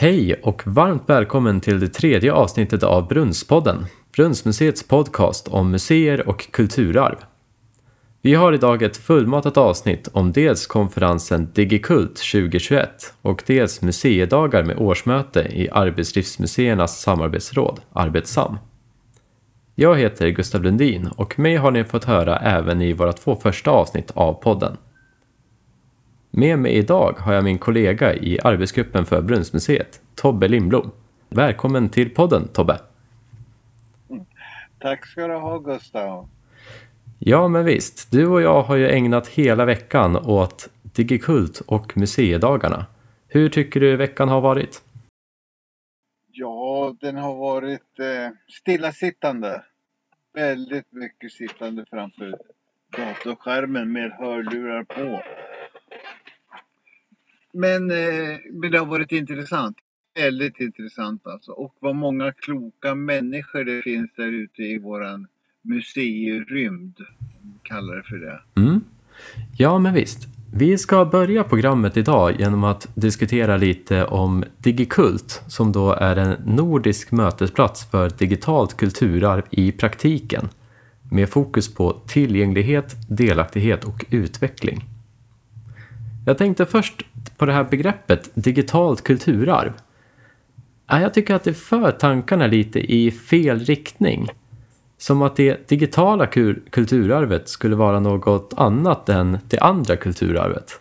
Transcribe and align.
Hej 0.00 0.34
och 0.34 0.62
varmt 0.66 1.02
välkommen 1.06 1.60
till 1.60 1.80
det 1.80 1.88
tredje 1.88 2.32
avsnittet 2.32 2.82
av 2.82 3.08
Brunnspodden, 3.08 3.86
Brunnsmuseets 4.16 4.88
podcast 4.88 5.48
om 5.48 5.70
museer 5.70 6.28
och 6.28 6.50
kulturarv. 6.52 7.16
Vi 8.22 8.34
har 8.34 8.52
idag 8.52 8.82
ett 8.82 8.96
fullmatat 8.96 9.56
avsnitt 9.56 10.08
om 10.12 10.32
dels 10.32 10.66
konferensen 10.66 11.50
Digikult 11.54 12.16
2021 12.16 13.14
och 13.22 13.42
dels 13.46 13.82
museidagar 13.82 14.62
med 14.62 14.78
årsmöte 14.78 15.40
i 15.40 15.68
Arbetslivsmuseernas 15.70 17.00
samarbetsråd, 17.00 17.80
Arbetsam. 17.92 18.58
Jag 19.74 19.98
heter 19.98 20.28
Gustav 20.28 20.62
Lundin 20.62 21.08
och 21.16 21.38
mig 21.38 21.56
har 21.56 21.70
ni 21.70 21.84
fått 21.84 22.04
höra 22.04 22.36
även 22.36 22.82
i 22.82 22.92
våra 22.92 23.12
två 23.12 23.36
första 23.36 23.70
avsnitt 23.70 24.10
av 24.14 24.32
podden. 24.32 24.76
Med 26.32 26.58
mig 26.58 26.72
idag 26.72 27.12
har 27.18 27.32
jag 27.32 27.44
min 27.44 27.58
kollega 27.58 28.14
i 28.14 28.38
arbetsgruppen 28.44 29.06
för 29.06 29.22
Brunnsmuseet, 29.22 30.00
Tobbe 30.14 30.48
Lindblom. 30.48 30.90
Välkommen 31.28 31.88
till 31.88 32.10
podden 32.10 32.48
Tobbe! 32.48 32.78
Tack 34.78 35.06
ska 35.06 35.26
du 35.26 35.34
ha 35.34 35.58
Gustav! 35.58 36.28
Ja, 37.18 37.48
men 37.48 37.64
visst. 37.64 38.10
Du 38.10 38.26
och 38.26 38.42
jag 38.42 38.62
har 38.62 38.76
ju 38.76 38.88
ägnat 38.88 39.28
hela 39.28 39.64
veckan 39.64 40.16
åt 40.16 40.70
Digikult 40.82 41.60
och 41.60 41.96
museidagarna. 41.96 42.86
Hur 43.28 43.48
tycker 43.48 43.80
du 43.80 43.96
veckan 43.96 44.28
har 44.28 44.40
varit? 44.40 44.82
Ja, 46.32 46.96
den 47.00 47.16
har 47.16 47.34
varit 47.34 47.98
eh, 47.98 48.30
stillasittande. 48.60 49.62
Väldigt 50.34 50.92
mycket 50.92 51.32
sittande 51.32 51.84
framför 51.90 52.38
datorskärmen 52.96 53.92
med 53.92 54.12
hörlurar 54.12 54.84
på. 54.84 55.22
Men, 57.52 57.90
eh, 57.90 58.38
men 58.52 58.70
det 58.70 58.78
har 58.78 58.86
varit 58.86 59.12
intressant. 59.12 59.76
Väldigt 60.14 60.60
intressant 60.60 61.26
alltså. 61.26 61.52
Och 61.52 61.74
vad 61.80 61.96
många 61.96 62.32
kloka 62.32 62.94
människor 62.94 63.64
det 63.64 63.82
finns 63.82 64.10
där 64.16 64.32
ute 64.32 64.62
i 64.62 64.78
våran 64.78 65.26
museirymd. 65.62 66.96
Kallar 67.62 67.96
det 67.96 68.02
för 68.02 68.16
det. 68.16 68.60
Mm. 68.60 68.80
Ja, 69.58 69.78
men 69.78 69.94
visst. 69.94 70.28
Vi 70.52 70.78
ska 70.78 71.04
börja 71.04 71.44
programmet 71.44 71.96
idag 71.96 72.40
genom 72.40 72.64
att 72.64 72.88
diskutera 72.94 73.56
lite 73.56 74.04
om 74.04 74.44
Digikult 74.58 75.42
som 75.48 75.72
då 75.72 75.92
är 75.92 76.16
en 76.16 76.36
nordisk 76.56 77.12
mötesplats 77.12 77.90
för 77.90 78.10
digitalt 78.10 78.76
kulturarv 78.76 79.42
i 79.50 79.72
praktiken 79.72 80.48
med 81.10 81.28
fokus 81.28 81.74
på 81.74 81.92
tillgänglighet, 82.06 82.96
delaktighet 83.08 83.84
och 83.84 84.04
utveckling. 84.10 84.84
Jag 86.26 86.38
tänkte 86.38 86.66
först 86.66 87.04
på 87.36 87.46
det 87.46 87.52
här 87.52 87.64
begreppet 87.64 88.30
digitalt 88.34 89.04
kulturarv. 89.04 89.72
Jag 90.86 91.14
tycker 91.14 91.34
att 91.34 91.44
det 91.44 91.54
för 91.54 91.90
tankarna 91.90 92.46
lite 92.46 92.92
i 92.94 93.10
fel 93.10 93.60
riktning. 93.60 94.28
Som 94.98 95.22
att 95.22 95.36
det 95.36 95.68
digitala 95.68 96.26
kulturarvet 96.70 97.48
skulle 97.48 97.76
vara 97.76 98.00
något 98.00 98.54
annat 98.56 99.08
än 99.08 99.38
det 99.48 99.58
andra 99.58 99.96
kulturarvet. 99.96 100.80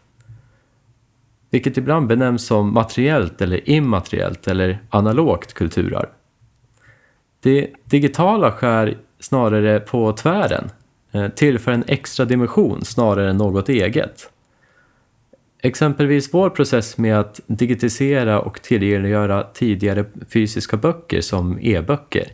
Vilket 1.49 1.77
ibland 1.77 2.07
benämns 2.07 2.45
som 2.45 2.73
materiellt 2.73 3.41
eller 3.41 3.69
immateriellt 3.69 4.47
eller 4.47 4.79
analogt 4.89 5.53
kulturarv. 5.53 6.09
Det 7.39 7.67
digitala 7.85 8.51
skär 8.51 8.97
snarare 9.19 9.79
på 9.79 10.13
tvären, 10.13 10.69
eh, 11.11 11.27
tillför 11.27 11.71
en 11.71 11.83
extra 11.87 12.25
dimension 12.25 12.85
snarare 12.85 13.29
än 13.29 13.37
något 13.37 13.69
eget. 13.69 14.31
Exempelvis 15.61 16.33
vår 16.33 16.49
process 16.49 16.97
med 16.97 17.19
att 17.19 17.39
digitisera 17.47 18.41
och 18.41 18.61
tillgängliggöra 18.61 19.43
tidigare 19.43 20.05
fysiska 20.29 20.77
böcker 20.77 21.21
som 21.21 21.59
e-böcker. 21.61 22.27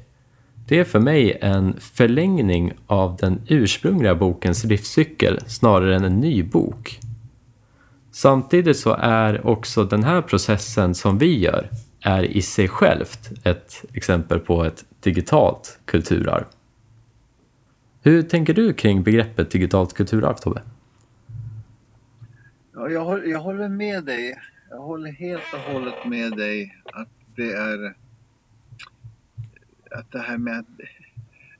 Det 0.67 0.79
är 0.79 0.83
för 0.83 0.99
mig 0.99 1.37
en 1.41 1.79
förlängning 1.79 2.73
av 2.87 3.17
den 3.21 3.41
ursprungliga 3.47 4.15
bokens 4.15 4.63
livscykel 4.63 5.39
snarare 5.47 5.95
än 5.95 6.03
en 6.03 6.19
ny 6.19 6.43
bok. 6.43 6.99
Samtidigt 8.11 8.77
så 8.77 8.93
är 8.99 9.47
också 9.47 9.83
den 9.83 10.03
här 10.03 10.21
processen 10.21 10.95
som 10.95 11.17
vi 11.17 11.39
gör 11.39 11.69
är 12.01 12.23
i 12.23 12.41
sig 12.41 12.67
självt 12.67 13.31
ett 13.43 13.85
exempel 13.93 14.39
på 14.39 14.63
ett 14.63 14.85
digitalt 14.99 15.79
kulturarv. 15.85 16.45
Hur 18.01 18.21
tänker 18.21 18.53
du 18.53 18.73
kring 18.73 19.03
begreppet 19.03 19.51
digitalt 19.51 19.93
kulturarv, 19.93 20.33
Tobbe? 20.33 20.61
Ja, 22.75 22.89
jag, 22.89 23.27
jag 23.27 23.39
håller 23.39 23.69
med 23.69 24.03
dig. 24.03 24.39
Jag 24.69 24.81
håller 24.81 25.11
helt 25.11 25.53
och 25.53 25.73
hållet 25.73 26.05
med 26.05 26.33
dig 26.33 26.75
att 26.93 27.09
det 27.35 27.51
är 27.53 27.95
att 29.91 30.11
det 30.11 30.19
här 30.19 30.37
med 30.37 30.59
att 30.59 30.65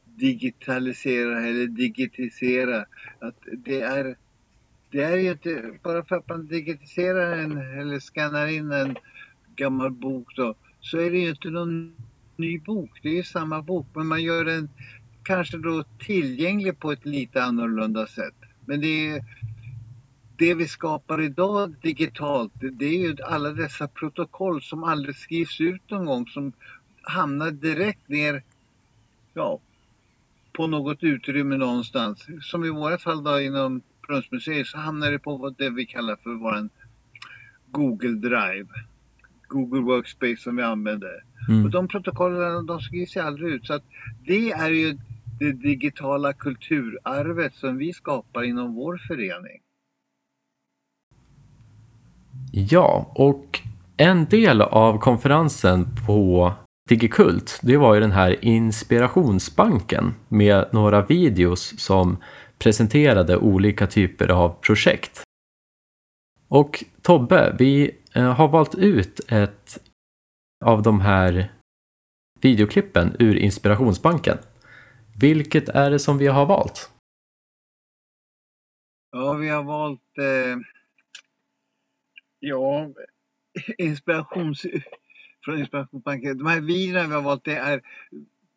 digitalisera 0.06 1.42
eller 1.42 1.68
digitisera, 1.68 2.86
att 3.20 3.36
det 3.66 3.82
är 3.82 4.16
det 4.92 5.02
är 5.04 5.18
ju 5.18 5.32
inte 5.32 5.80
bara 5.84 6.04
för 6.04 6.16
att 6.16 6.30
man 6.30 6.48
digitiserar 6.48 7.38
en 7.38 7.58
eller 7.58 8.00
skannar 8.00 8.48
in 8.48 8.72
en 8.72 8.96
gammal 9.56 9.92
bok 9.92 10.36
då, 10.36 10.56
så 10.82 10.98
är 10.98 11.12
det 11.12 11.18
ju 11.18 11.30
inte 11.30 11.50
någon 11.50 11.96
ny 12.36 12.60
bok. 12.60 13.00
Det 13.04 13.10
är 13.10 13.14
ju 13.14 13.24
samma 13.24 13.62
bok, 13.62 13.88
men 13.94 14.08
man 14.08 14.24
gör 14.24 14.46
den 14.46 14.70
kanske 15.24 15.58
då 15.58 15.84
tillgänglig 16.00 16.80
på 16.80 16.92
ett 16.92 17.06
lite 17.06 17.44
annorlunda 17.44 18.08
sätt. 18.08 18.36
Men 18.66 18.82
det 18.82 19.08
är 19.10 19.24
det 20.38 20.54
vi 20.54 20.68
skapar 20.68 21.22
idag 21.22 21.76
digitalt, 21.82 22.52
det 22.56 22.86
är 22.86 23.08
ju 23.08 23.16
alla 23.24 23.50
dessa 23.50 23.88
protokoll 23.88 24.62
som 24.62 24.84
aldrig 24.84 25.16
skrivs 25.16 25.62
ut 25.62 25.90
någon 25.90 26.06
gång 26.06 26.28
som 26.28 26.54
hamnar 27.02 27.52
direkt 27.52 28.10
ner 28.10 28.44
ja, 29.34 29.60
på 30.54 30.68
något 30.68 31.04
utrymme 31.04 31.58
någonstans. 31.58 32.28
Som 32.42 32.66
i 32.66 32.70
våra 32.70 32.98
fall 32.98 33.24
då 33.24 33.42
inom 33.42 33.82
Brunnsmuseet 34.08 34.68
så 34.68 34.78
hamnar 34.78 35.12
det 35.12 35.20
på 35.20 35.56
det 35.58 35.70
vi 35.70 35.86
kallar 35.86 36.16
för 36.16 36.34
våran 36.34 36.70
Google 37.72 38.30
Drive. 38.30 38.68
Google 39.48 39.82
Workspace 39.82 40.38
som 40.38 40.56
vi 40.56 40.64
använder. 40.64 41.24
Mm. 41.50 41.66
Och 41.66 41.72
de 41.72 41.88
protokollen 41.88 42.66
de 42.66 42.82
skrivs 42.82 43.16
ju 43.16 43.22
aldrig 43.22 43.54
ut. 43.54 43.66
Så 43.66 43.74
att 43.74 43.84
det 44.26 44.52
är 44.52 44.70
ju 44.70 44.98
det 45.40 45.52
digitala 45.52 46.34
kulturarvet 46.34 47.56
som 47.56 47.78
vi 47.78 47.94
skapar 47.94 48.44
inom 48.44 48.74
vår 48.74 49.02
förening. 49.08 49.62
Ja, 52.58 53.12
och 53.16 53.62
en 53.98 54.26
del 54.26 54.62
av 54.62 55.00
konferensen 55.00 55.88
på 56.08 56.54
Digikult, 56.90 57.60
det 57.64 57.78
var 57.78 57.94
ju 57.94 58.00
den 58.00 58.12
här 58.12 58.46
inspirationsbanken 58.46 60.14
med 60.28 60.70
några 60.72 61.02
videos 61.02 61.80
som 61.80 62.18
presenterade 62.58 63.38
olika 63.38 63.88
typer 63.88 64.28
av 64.28 64.50
projekt. 64.62 65.24
Och 66.48 66.84
Tobbe, 67.02 67.56
vi 67.60 67.92
eh, 68.14 68.34
har 68.34 68.48
valt 68.48 68.76
ut 68.76 69.20
ett 69.32 69.80
av 70.66 70.82
de 70.82 71.02
här 71.02 71.52
videoklippen 72.42 73.16
ur 73.20 73.36
inspirationsbanken. 73.36 74.38
Vilket 75.20 75.70
är 75.70 75.92
det 75.92 76.00
som 76.00 76.18
vi 76.18 76.28
har 76.28 76.46
valt? 76.46 76.92
Ja, 79.12 79.34
vi 79.34 79.50
har 79.50 79.64
valt 79.64 80.18
eh, 80.18 80.58
ja, 82.46 82.92
inspirations 83.78 84.66
från 85.46 85.60
Inspirationsbanken. 85.60 86.38
De 86.38 86.48
här 86.48 86.62
videorna 86.62 87.08
vi 87.08 87.14
har 87.14 87.22
valt 87.22 87.44
det 87.44 87.56
är 87.56 87.82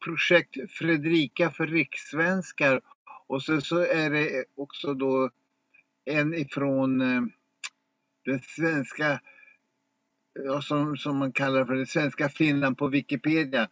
projekt 0.04 0.56
Fredrika 0.70 1.50
för 1.50 1.66
rikssvenskar 1.66 2.80
och 3.26 3.42
så, 3.42 3.60
så 3.60 3.78
är 3.78 4.10
det 4.10 4.44
också 4.56 4.94
då 4.94 5.30
en 6.04 6.34
ifrån 6.34 7.00
eh, 7.00 7.22
den 8.24 8.40
svenska, 8.40 9.20
ja, 10.44 10.62
som, 10.62 10.96
som 10.96 11.16
man 11.16 11.32
kallar 11.32 11.64
för 11.64 11.74
det 11.74 11.86
svenska 11.86 12.28
Finland 12.28 12.78
på 12.78 12.88
Wikipedia. 12.88 13.68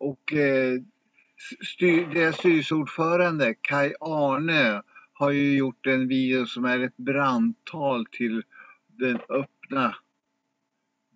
Och 0.00 0.32
eh, 0.32 0.80
styr, 1.64 2.06
deras 2.14 2.36
styrelseordförande 2.36 3.54
Kai 3.60 3.94
Arne 4.00 4.82
har 5.12 5.30
ju 5.30 5.56
gjort 5.56 5.86
en 5.86 6.08
video 6.08 6.46
som 6.46 6.64
är 6.64 6.80
ett 6.80 6.96
brandtal 6.96 8.06
till 8.06 8.42
den 8.86 9.18
öppna 9.64 9.94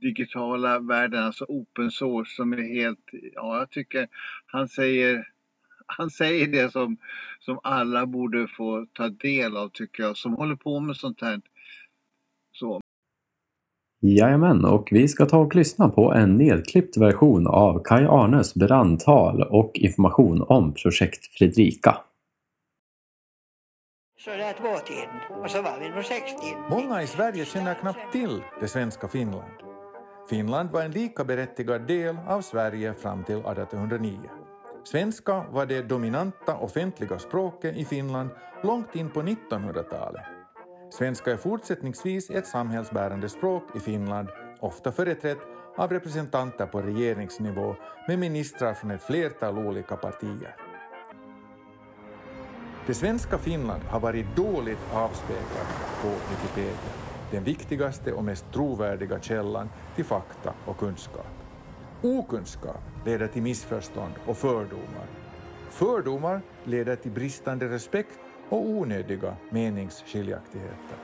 digitala 0.00 0.78
världen, 0.78 1.22
alltså 1.22 1.44
open 1.48 1.90
source 1.90 2.36
som 2.36 2.52
är 2.52 2.74
helt, 2.74 3.10
ja 3.34 3.58
jag 3.58 3.70
tycker 3.70 4.08
han 4.46 4.68
säger 4.68 5.24
han 5.86 6.10
säger 6.10 6.46
det 6.46 6.72
som, 6.72 6.96
som 7.40 7.60
alla 7.62 8.06
borde 8.06 8.48
få 8.48 8.86
ta 8.92 9.08
del 9.08 9.56
av 9.56 9.68
tycker 9.68 10.02
jag, 10.02 10.16
som 10.16 10.34
håller 10.34 10.56
på 10.56 10.80
med 10.80 10.96
sånt 10.96 11.20
här. 11.20 11.40
Så. 12.52 12.80
Jajamän, 14.00 14.64
och 14.64 14.88
vi 14.90 15.08
ska 15.08 15.26
ta 15.26 15.38
och 15.38 15.54
lyssna 15.54 15.88
på 15.88 16.12
en 16.12 16.36
nedklippt 16.36 16.96
version 16.96 17.46
av 17.46 17.82
Kai 17.84 18.04
Arnes 18.04 18.54
brandtal 18.54 19.42
och 19.42 19.72
information 19.74 20.44
om 20.48 20.74
projekt 20.74 21.26
Fredrika. 21.26 21.96
Så 24.28 24.36
där 24.36 24.52
tvåtiden 24.52 25.42
och 25.42 25.50
så 25.50 25.62
var 25.62 25.78
vi 25.80 25.88
nog 25.88 26.04
sextiden. 26.04 26.62
Många 26.70 27.02
i 27.02 27.06
Sverige 27.06 27.44
känner 27.44 27.74
knappt 27.74 28.12
till 28.12 28.44
det 28.60 28.68
svenska 28.68 29.08
Finland. 29.08 29.52
Finland 30.30 30.70
var 30.70 30.82
en 30.82 30.90
lika 30.90 31.24
berättigad 31.24 31.86
del 31.86 32.16
av 32.26 32.40
Sverige 32.40 32.94
fram 32.94 33.24
till 33.24 33.34
1809. 33.34 34.18
Svenska 34.84 35.44
var 35.50 35.66
det 35.66 35.82
dominanta 35.82 36.56
offentliga 36.56 37.18
språket 37.18 37.76
i 37.76 37.84
Finland 37.84 38.30
långt 38.62 38.96
in 38.96 39.10
på 39.10 39.22
1900-talet. 39.22 40.24
Svenska 40.90 41.32
är 41.32 41.36
fortsättningsvis 41.36 42.30
ett 42.30 42.46
samhällsbärande 42.46 43.28
språk 43.28 43.62
i 43.76 43.80
Finland, 43.80 44.28
ofta 44.60 44.92
företrätt 44.92 45.38
av 45.76 45.90
representanter 45.92 46.66
på 46.66 46.80
regeringsnivå 46.80 47.76
med 48.08 48.18
ministrar 48.18 48.74
från 48.74 48.90
ett 48.90 49.02
flertal 49.02 49.58
olika 49.58 49.96
partier. 49.96 50.67
Det 52.88 52.94
svenska 52.94 53.38
Finland 53.38 53.82
har 53.82 54.00
varit 54.00 54.36
dåligt 54.36 54.78
avspeglat 54.92 55.68
på 56.02 56.08
Wikipedia, 56.08 56.92
den 57.30 57.44
viktigaste 57.44 58.12
och 58.12 58.24
mest 58.24 58.52
trovärdiga 58.52 59.20
källan 59.20 59.70
till 59.96 60.04
fakta 60.04 60.54
och 60.66 60.78
kunskap. 60.78 61.26
Okunskap 62.02 62.80
leder 63.06 63.26
till 63.26 63.42
missförstånd 63.42 64.12
och 64.26 64.36
fördomar. 64.36 65.06
Fördomar 65.70 66.40
leder 66.64 66.96
till 66.96 67.10
bristande 67.10 67.68
respekt 67.68 68.18
och 68.48 68.68
onödiga 68.68 69.36
meningsskiljaktigheter. 69.50 70.98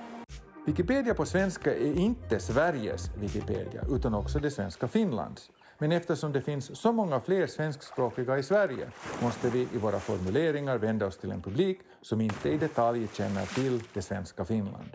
Wikipedia 0.67 1.15
på 1.15 1.27
svenska 1.27 1.75
är 1.75 1.95
inte 1.95 2.41
Sveriges 2.41 3.11
Wikipedia 3.17 3.85
utan 3.91 4.15
också 4.15 4.39
det 4.39 4.51
svenska 4.51 4.89
Finlands. 4.89 5.51
Men 5.79 5.93
eftersom 5.93 6.33
det 6.33 6.41
finns 6.43 6.81
så 6.81 6.93
många 6.93 7.21
fler 7.21 7.47
svenskspråkiga 7.47 8.39
i 8.39 8.43
Sverige 8.43 8.87
måste 9.23 9.51
vi 9.51 9.69
i 9.75 9.79
våra 9.79 10.01
formuleringar 10.01 10.79
vända 10.79 11.07
oss 11.07 11.19
till 11.19 11.31
en 11.31 11.43
publik 11.43 11.79
som 12.03 12.21
inte 12.21 12.51
i 12.51 12.59
detalj 12.59 13.09
känner 13.13 13.47
till 13.55 13.83
det 13.93 14.03
svenska 14.03 14.45
Finland. 14.45 14.91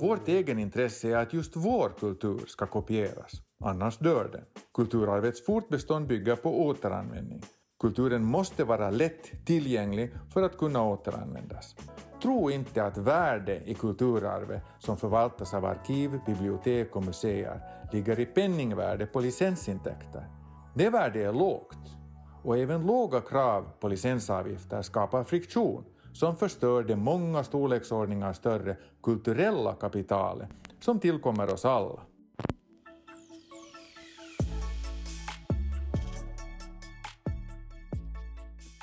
Vårt 0.00 0.28
egenintresse 0.28 1.08
är 1.08 1.16
att 1.16 1.32
just 1.32 1.56
vår 1.56 1.92
kultur 2.00 2.40
ska 2.46 2.66
kopieras, 2.66 3.32
annars 3.64 3.98
dör 3.98 4.28
den. 4.32 4.44
Kulturarvets 4.74 5.46
fortbestånd 5.46 6.06
bygger 6.06 6.36
på 6.36 6.66
återanvändning. 6.66 7.42
Kulturen 7.80 8.24
måste 8.24 8.64
vara 8.64 8.90
lätt 8.90 9.46
tillgänglig 9.46 10.14
för 10.32 10.42
att 10.42 10.58
kunna 10.58 10.82
återanvändas. 10.82 11.76
Tro 12.24 12.50
inte 12.50 12.84
att 12.84 12.98
värde 12.98 13.60
i 13.64 13.74
kulturarvet 13.74 14.62
som 14.78 14.96
förvaltas 14.96 15.54
av 15.54 15.64
arkiv, 15.64 16.20
bibliotek 16.26 16.96
och 16.96 17.04
museer 17.04 17.60
ligger 17.92 18.20
i 18.20 18.26
penningvärde 18.26 19.06
på 19.06 19.20
licensintäkter. 19.20 20.26
Det 20.74 20.90
värdet 20.90 21.28
är 21.28 21.32
lågt 21.32 21.96
och 22.42 22.58
även 22.58 22.86
låga 22.86 23.20
krav 23.20 23.66
på 23.80 23.88
licensavgifter 23.88 24.82
skapar 24.82 25.24
friktion 25.24 25.84
som 26.12 26.36
förstör 26.36 26.82
det 26.82 26.96
många 26.96 27.44
storleksordningar 27.44 28.32
större 28.32 28.76
kulturella 29.02 29.74
kapitalet 29.74 30.48
som 30.80 31.00
tillkommer 31.00 31.52
oss 31.52 31.64
alla. 31.64 32.00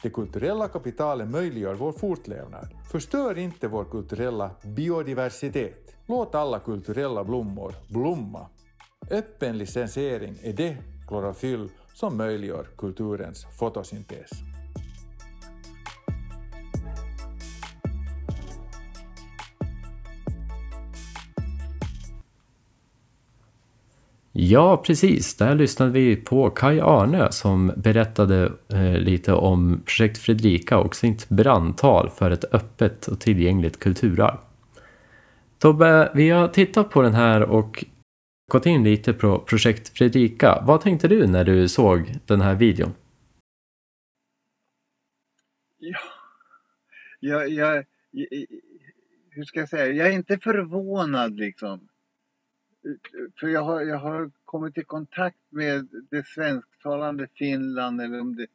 Det 0.01 0.09
kulturella 0.09 0.67
kapitalet 0.67 1.29
möjliggör 1.29 1.73
vår 1.73 1.91
fortlevnad. 1.91 2.67
Förstör 2.91 3.37
inte 3.37 3.67
vår 3.67 3.85
kulturella 3.85 4.51
biodiversitet. 4.63 5.95
Låt 6.07 6.35
alla 6.35 6.59
kulturella 6.59 7.23
blommor 7.23 7.75
blomma. 7.89 8.47
Öppen 9.11 9.57
licensiering 9.57 10.35
är 10.43 10.53
det 10.53 10.77
klorofyll 11.07 11.69
som 11.93 12.17
möjliggör 12.17 12.67
kulturens 12.77 13.45
fotosyntes. 13.59 14.50
Ja, 24.33 24.83
precis. 24.85 25.35
Där 25.35 25.55
lyssnade 25.55 25.91
vi 25.91 26.15
på 26.15 26.49
Kai 26.49 26.79
Arne 26.79 27.31
som 27.31 27.71
berättade 27.77 28.51
eh, 28.69 28.97
lite 28.97 29.33
om 29.33 29.81
projekt 29.85 30.17
Fredrika 30.17 30.77
och 30.77 30.95
sitt 30.95 31.29
brandtal 31.29 32.09
för 32.09 32.31
ett 32.31 32.53
öppet 32.53 33.07
och 33.07 33.19
tillgängligt 33.19 33.79
kulturarv. 33.79 34.37
Tobbe, 35.59 36.11
vi 36.15 36.29
har 36.29 36.47
tittat 36.47 36.89
på 36.89 37.01
den 37.01 37.13
här 37.13 37.41
och 37.41 37.85
gått 38.51 38.65
in 38.65 38.83
lite 38.83 39.13
på 39.13 39.39
projekt 39.39 39.97
Fredrika. 39.97 40.63
Vad 40.67 40.81
tänkte 40.81 41.07
du 41.07 41.27
när 41.27 41.43
du 41.43 41.67
såg 41.67 42.15
den 42.25 42.41
här 42.41 42.55
videon? 42.55 42.93
Ja, 45.79 45.99
jag, 47.19 47.49
jag, 47.49 47.85
hur 49.29 49.43
ska 49.43 49.59
jag 49.59 49.69
säga, 49.69 49.93
jag 49.93 50.07
är 50.07 50.11
inte 50.11 50.37
förvånad 50.37 51.39
liksom 51.39 51.87
för 53.39 53.47
jag 53.47 53.61
har, 53.61 53.81
jag 53.81 53.97
har 53.97 54.31
kommit 54.45 54.77
i 54.77 54.83
kontakt 54.83 55.37
med 55.49 55.87
det 56.11 56.27
svensktalande 56.27 57.27
Finland 57.35 58.01
eller 58.01 58.21
om 58.21 58.35
det 58.35 58.47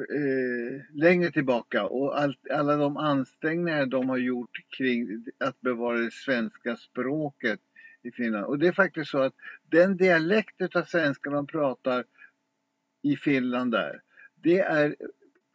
eh, 0.00 0.82
längre 0.92 1.30
tillbaka 1.30 1.86
och 1.86 2.20
allt, 2.20 2.50
alla 2.50 2.76
de 2.76 2.96
ansträngningar 2.96 3.86
de 3.86 4.08
har 4.08 4.18
gjort 4.18 4.58
kring 4.76 5.24
att 5.38 5.60
bevara 5.60 5.98
det 5.98 6.12
svenska 6.12 6.76
språket 6.76 7.60
i 8.02 8.10
Finland. 8.10 8.46
Och 8.46 8.58
det 8.58 8.66
är 8.66 8.72
faktiskt 8.72 9.10
så 9.10 9.18
att 9.18 9.34
den 9.68 9.96
dialekt 9.96 10.76
av 10.76 10.82
svenska 10.82 11.30
de 11.30 11.46
pratar 11.46 12.04
i 13.02 13.16
Finland 13.16 13.72
där, 13.72 14.02
det 14.34 14.58
är 14.58 14.96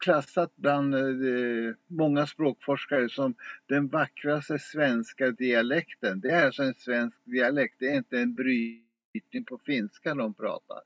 klassat 0.06 0.56
bland 0.56 0.94
eh, 0.94 1.74
många 1.86 2.26
språkforskare 2.26 3.08
som 3.08 3.34
den 3.66 3.88
vackraste 3.88 4.58
svenska 4.58 5.30
dialekten. 5.30 6.20
Det 6.20 6.30
är 6.30 6.46
alltså 6.46 6.62
en 6.62 6.74
svensk 6.74 7.16
dialekt, 7.24 7.74
det 7.78 7.88
är 7.88 7.96
inte 7.96 8.18
en 8.18 8.34
brytning 8.34 9.44
på 9.48 9.58
finska 9.58 10.14
de 10.14 10.34
pratar. 10.34 10.80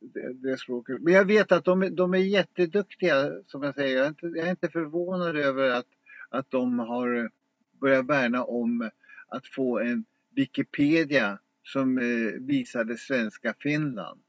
Det, 0.00 0.32
det 0.32 0.56
språket. 0.56 1.00
Men 1.00 1.14
jag 1.14 1.24
vet 1.24 1.52
att 1.52 1.64
de, 1.64 1.96
de 1.96 2.14
är 2.14 2.18
jätteduktiga, 2.18 3.32
som 3.46 3.62
jag 3.62 3.74
säger. 3.74 3.96
Jag 3.96 4.04
är 4.04 4.08
inte, 4.08 4.26
jag 4.26 4.46
är 4.46 4.50
inte 4.50 4.68
förvånad 4.68 5.36
över 5.36 5.70
att, 5.70 5.88
att 6.28 6.50
de 6.50 6.78
har 6.78 7.30
börjat 7.80 8.06
värna 8.06 8.44
om 8.44 8.90
att 9.28 9.46
få 9.46 9.78
en 9.78 10.04
Wikipedia 10.30 11.38
som 11.62 11.98
eh, 11.98 12.40
visar 12.40 12.84
det 12.84 12.96
svenska 12.98 13.54
Finland. 13.60 14.20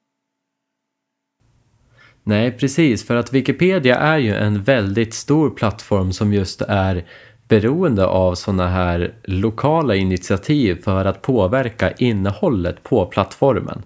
Nej, 2.24 2.52
precis. 2.52 3.08
För 3.08 3.16
att 3.16 3.34
Wikipedia 3.34 3.98
är 3.98 4.18
ju 4.18 4.34
en 4.34 4.64
väldigt 4.64 5.14
stor 5.14 5.50
plattform 5.50 6.14
som 6.14 6.34
just 6.34 6.62
är 6.62 7.06
beroende 7.48 8.06
av 8.06 8.36
sådana 8.36 8.68
här 8.68 9.14
lokala 9.24 9.96
initiativ 9.96 10.82
för 10.84 11.06
att 11.06 11.22
påverka 11.22 11.92
innehållet 11.92 12.84
på 12.84 13.06
plattformen. 13.06 13.84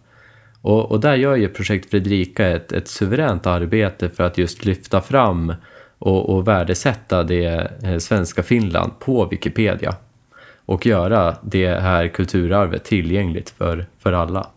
Och, 0.62 0.92
och 0.92 1.00
där 1.00 1.16
gör 1.16 1.36
ju 1.36 1.48
Projekt 1.48 1.90
Fredrika 1.92 2.48
ett, 2.48 2.72
ett 2.72 2.88
suveränt 2.88 3.48
arbete 3.48 4.10
för 4.10 4.24
att 4.24 4.38
just 4.38 4.66
lyfta 4.66 5.02
fram 5.02 5.54
och, 6.00 6.30
och 6.30 6.48
värdesätta 6.48 7.24
det 7.24 7.72
eh, 7.84 7.98
svenska 7.98 8.44
Finland 8.44 9.00
på 9.00 9.26
Wikipedia 9.26 9.96
och 10.66 10.86
göra 10.86 11.36
det 11.42 11.70
här 11.70 12.08
kulturarvet 12.08 12.84
tillgängligt 12.84 13.50
för, 13.50 13.86
för 14.00 14.14
alla. 14.14 14.48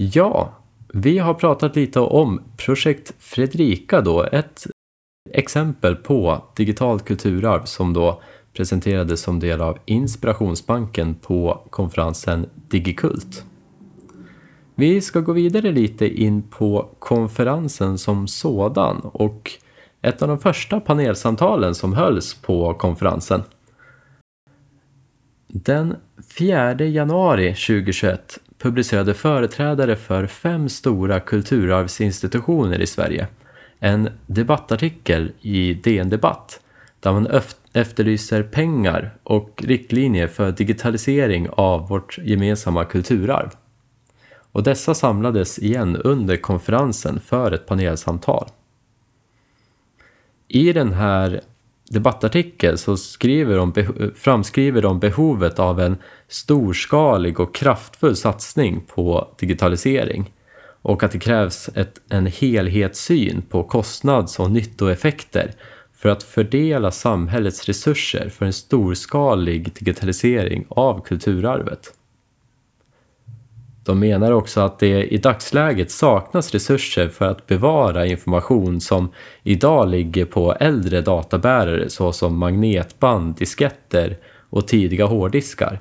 Ja, 0.00 0.52
vi 0.92 1.18
har 1.18 1.34
pratat 1.34 1.76
lite 1.76 2.00
om 2.00 2.40
projekt 2.56 3.14
Fredrika 3.18 4.00
då, 4.00 4.24
ett 4.24 4.66
exempel 5.30 5.96
på 5.96 6.44
digitalt 6.56 7.04
kulturarv 7.04 7.64
som 7.64 7.92
då 7.92 8.22
presenterades 8.52 9.20
som 9.20 9.40
del 9.40 9.60
av 9.60 9.78
Inspirationsbanken 9.84 11.14
på 11.14 11.62
konferensen 11.70 12.46
Digikult. 12.68 13.44
Vi 14.74 15.00
ska 15.00 15.20
gå 15.20 15.32
vidare 15.32 15.72
lite 15.72 16.22
in 16.22 16.42
på 16.42 16.88
konferensen 16.98 17.98
som 17.98 18.28
sådan 18.28 19.00
och 19.00 19.50
ett 20.02 20.22
av 20.22 20.28
de 20.28 20.38
första 20.38 20.80
panelsamtalen 20.80 21.74
som 21.74 21.92
hölls 21.92 22.34
på 22.34 22.74
konferensen. 22.74 23.42
Den 25.46 25.96
4 26.38 26.74
januari 26.84 27.54
2021 27.54 28.40
publicerade 28.58 29.14
företrädare 29.14 29.96
för 29.96 30.26
fem 30.26 30.68
stora 30.68 31.20
kulturarvsinstitutioner 31.20 32.80
i 32.80 32.86
Sverige 32.86 33.26
en 33.78 34.10
debattartikel 34.26 35.32
i 35.40 35.74
DN 35.74 36.08
Debatt 36.08 36.60
där 37.00 37.12
man 37.12 37.40
efterlyser 37.72 38.42
pengar 38.42 39.14
och 39.22 39.62
riktlinjer 39.66 40.28
för 40.28 40.52
digitalisering 40.52 41.48
av 41.50 41.88
vårt 41.88 42.18
gemensamma 42.18 42.84
kulturarv. 42.84 43.50
Och 44.52 44.62
dessa 44.62 44.94
samlades 44.94 45.58
igen 45.58 45.96
under 45.96 46.36
konferensen 46.36 47.20
för 47.20 47.52
ett 47.52 47.66
panelsamtal. 47.66 48.48
I 50.48 50.72
den 50.72 50.92
här 50.92 51.40
debattartikel 51.88 52.78
så 52.78 52.96
skriver 52.96 53.56
de, 53.56 53.72
framskriver 54.16 54.82
de 54.82 55.00
behovet 55.00 55.58
av 55.58 55.80
en 55.80 55.96
storskalig 56.28 57.40
och 57.40 57.54
kraftfull 57.54 58.16
satsning 58.16 58.80
på 58.94 59.34
digitalisering 59.38 60.32
och 60.82 61.02
att 61.02 61.12
det 61.12 61.18
krävs 61.18 61.70
ett, 61.74 62.00
en 62.08 62.26
helhetssyn 62.26 63.42
på 63.42 63.62
kostnads 63.62 64.38
och 64.40 64.50
nyttoeffekter 64.50 65.52
för 65.96 66.08
att 66.08 66.22
fördela 66.22 66.90
samhällets 66.90 67.64
resurser 67.64 68.28
för 68.28 68.46
en 68.46 68.52
storskalig 68.52 69.72
digitalisering 69.74 70.66
av 70.68 71.04
kulturarvet. 71.04 71.94
De 73.88 73.98
menar 73.98 74.32
också 74.32 74.60
att 74.60 74.78
det 74.78 75.04
i 75.04 75.18
dagsläget 75.18 75.90
saknas 75.90 76.52
resurser 76.52 77.08
för 77.08 77.24
att 77.24 77.46
bevara 77.46 78.06
information 78.06 78.80
som 78.80 79.12
idag 79.42 79.88
ligger 79.88 80.24
på 80.24 80.52
äldre 80.52 81.00
databärare 81.00 81.90
såsom 81.90 82.38
magnetband, 82.38 83.36
disketter 83.36 84.18
och 84.50 84.68
tidiga 84.68 85.06
hårddiskar 85.06 85.80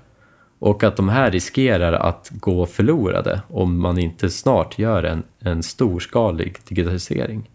och 0.60 0.84
att 0.84 0.96
de 0.96 1.10
här 1.10 1.32
riskerar 1.32 1.94
att 1.94 2.30
gå 2.32 2.66
förlorade 2.66 3.42
om 3.48 3.82
man 3.82 3.98
inte 3.98 4.30
snart 4.30 4.80
gör 4.80 5.04
en, 5.04 5.24
en 5.40 5.64
storskalig 5.64 6.58
digitalisering. 6.68 7.50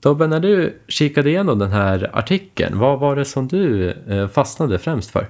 Tobbe, 0.00 0.26
när 0.26 0.40
du 0.40 0.80
kikade 0.88 1.30
igenom 1.30 1.58
den 1.58 1.70
här 1.72 2.10
artikeln, 2.12 2.78
vad 2.78 3.00
var 3.00 3.16
det 3.16 3.24
som 3.24 3.48
du 3.48 3.90
eh, 3.90 4.28
fastnade 4.28 4.78
främst 4.78 5.10
för? 5.10 5.26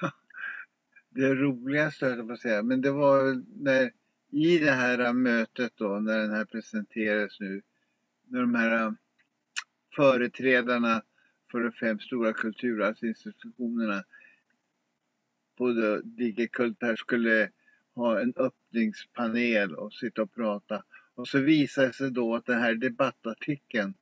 Ja, 0.00 0.10
det 1.18 1.34
roligaste 1.34 2.06
höll 2.06 2.18
jag 2.18 2.26
på 2.26 2.32
att 2.32 2.40
säga, 2.40 2.62
men 2.62 2.80
det 2.80 2.90
var 2.90 3.44
när 3.62 3.92
i 4.30 4.58
det 4.58 4.70
här 4.70 5.12
mötet 5.12 5.72
då, 5.76 6.00
när 6.00 6.18
den 6.18 6.30
här 6.30 6.44
presenterades 6.44 7.40
nu, 7.40 7.62
när 8.28 8.40
de 8.40 8.54
här 8.54 8.86
um, 8.86 8.96
företrädarna 9.96 11.02
för 11.50 11.60
de 11.60 11.72
fem 11.72 11.98
stora 11.98 12.32
kulturarvsinstitutionerna 12.32 14.04
på 15.56 15.72
Digikult 16.04 16.78
här 16.80 16.96
skulle 16.96 17.50
ha 17.94 18.20
en 18.20 18.32
öppningspanel 18.36 19.74
och 19.74 19.92
sitta 19.92 20.22
och 20.22 20.34
prata. 20.34 20.84
Och 21.14 21.28
så 21.28 21.38
visar 21.38 21.86
det 21.86 21.92
sig 21.92 22.10
då 22.10 22.34
att 22.34 22.46
den 22.46 22.60
här 22.60 22.74
debattartikeln 22.74 23.94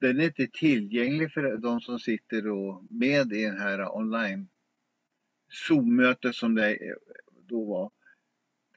den 0.00 0.20
är 0.20 0.24
inte 0.24 0.46
tillgänglig 0.46 1.32
för 1.32 1.56
de 1.56 1.80
som 1.80 1.98
sitter 1.98 2.42
då 2.42 2.86
med 2.90 3.32
i 3.32 3.44
den 3.44 3.60
här 3.60 3.96
online 3.96 4.48
Zoom-möte 5.48 6.32
som 6.32 6.54
det 6.54 6.78
då 7.48 7.64
var. 7.64 7.90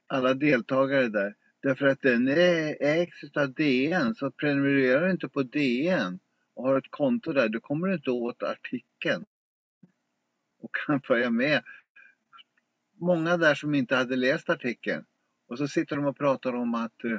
Alla 0.06 0.34
deltagare 0.34 1.08
där. 1.08 1.34
Därför 1.62 1.86
att 1.86 2.02
den 2.02 2.28
ägs 2.28 3.36
av 3.36 3.54
DN, 3.54 4.14
så 4.14 4.30
prenumererar 4.30 5.06
du 5.06 5.10
inte 5.10 5.28
på 5.28 5.42
DN 5.42 6.18
och 6.54 6.64
har 6.64 6.78
ett 6.78 6.90
konto 6.90 7.32
där, 7.32 7.48
då 7.48 7.60
kommer 7.60 7.88
du 7.88 7.94
inte 7.94 8.10
åt 8.10 8.42
artikeln. 8.42 9.24
Och 10.58 10.74
kan 10.86 11.00
följa 11.00 11.30
med. 11.30 11.62
Många 13.00 13.36
där 13.36 13.54
som 13.54 13.74
inte 13.74 13.96
hade 13.96 14.16
läst 14.16 14.50
artikeln. 14.50 15.04
Och 15.46 15.58
så 15.58 15.68
sitter 15.68 15.96
de 15.96 16.04
och 16.04 16.18
pratar 16.18 16.54
om 16.54 16.74
att 16.74 17.04
eh, 17.04 17.18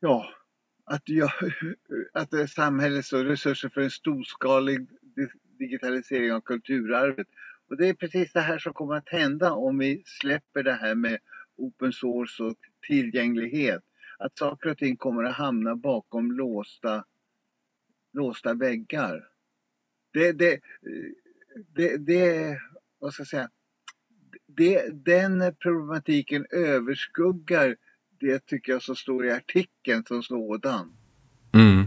ja, 0.00 0.34
att, 0.84 1.02
jag, 1.04 1.30
att 2.12 2.50
samhällets 2.50 3.12
resurser 3.12 3.68
för 3.68 3.80
en 3.80 3.90
storskalig 3.90 4.88
digitalisering 5.62 6.32
av 6.32 6.40
kulturarvet. 6.40 7.26
Och 7.68 7.76
det 7.76 7.88
är 7.88 7.94
precis 7.94 8.32
det 8.32 8.40
här 8.40 8.58
som 8.58 8.72
kommer 8.72 8.94
att 8.94 9.08
hända 9.08 9.52
om 9.52 9.78
vi 9.78 10.02
släpper 10.06 10.62
det 10.62 10.72
här 10.72 10.94
med 10.94 11.18
open 11.56 11.92
source 11.92 12.42
och 12.42 12.56
tillgänglighet. 12.86 13.82
Att 14.18 14.38
saker 14.38 14.70
och 14.70 14.78
ting 14.78 14.96
kommer 14.96 15.24
att 15.24 15.34
hamna 15.34 15.76
bakom 15.76 16.32
låsta 16.32 17.04
låsta 18.12 18.54
väggar. 18.54 19.28
Det, 20.12 20.32
det, 20.32 20.60
det, 21.74 21.96
det 21.96 22.58
vad 22.98 23.12
ska 23.12 23.20
jag 23.20 23.28
säga, 23.28 23.50
det, 24.46 25.04
den 25.04 25.54
problematiken 25.62 26.46
överskuggar 26.50 27.76
det 28.20 28.46
tycker 28.46 28.72
jag 28.72 28.82
som 28.82 28.96
står 28.96 29.26
i 29.26 29.32
artikeln 29.32 30.04
som 30.04 30.22
sådan. 30.22 30.96
Mm. 31.54 31.84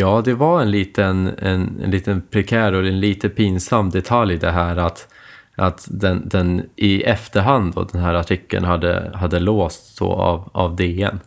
Ja, 0.00 0.22
det 0.24 0.34
var 0.34 0.62
en 0.62 0.70
liten, 0.70 1.34
en, 1.38 1.80
en 1.84 1.90
liten 1.90 2.22
prekär 2.30 2.72
och 2.72 2.86
en 2.86 3.00
lite 3.00 3.28
pinsam 3.28 3.90
detalj 3.90 4.38
det 4.38 4.50
här 4.50 4.76
att, 4.76 5.08
att 5.56 5.88
den, 5.90 6.28
den 6.28 6.62
i 6.76 7.02
efterhand 7.02 7.74
då, 7.74 7.84
den 7.84 8.00
här 8.00 8.14
artikeln 8.14 8.64
hade, 8.64 9.10
hade 9.14 9.38
låsts 9.38 10.02
av, 10.02 10.50
av 10.52 10.76
DN. 10.76 11.20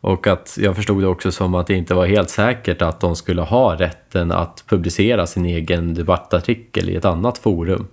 Och 0.00 0.26
att 0.26 0.58
jag 0.60 0.76
förstod 0.76 1.02
det 1.02 1.06
också 1.06 1.32
som 1.32 1.54
att 1.54 1.66
det 1.66 1.74
inte 1.74 1.94
var 1.94 2.06
helt 2.06 2.30
säkert 2.30 2.82
att 2.82 3.00
de 3.00 3.16
skulle 3.16 3.42
ha 3.42 3.74
rätten 3.74 4.32
att 4.32 4.64
publicera 4.66 5.26
sin 5.26 5.44
egen 5.44 5.94
debattartikel 5.94 6.90
i 6.90 6.96
ett 6.96 7.04
annat 7.04 7.38
forum. 7.38 7.86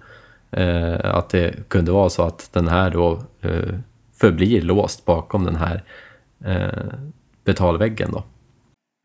Eh, 0.51 1.15
att 1.15 1.29
det 1.29 1.69
kunde 1.69 1.91
vara 1.91 2.09
så 2.09 2.23
att 2.23 2.49
den 2.53 2.67
här 2.67 2.89
då 2.89 3.19
eh, 3.41 3.73
förblir 4.19 4.61
låst 4.61 5.05
bakom 5.05 5.45
den 5.45 5.55
här 5.55 5.83
eh, 6.45 6.83
betalväggen 7.43 8.11
då. 8.11 8.23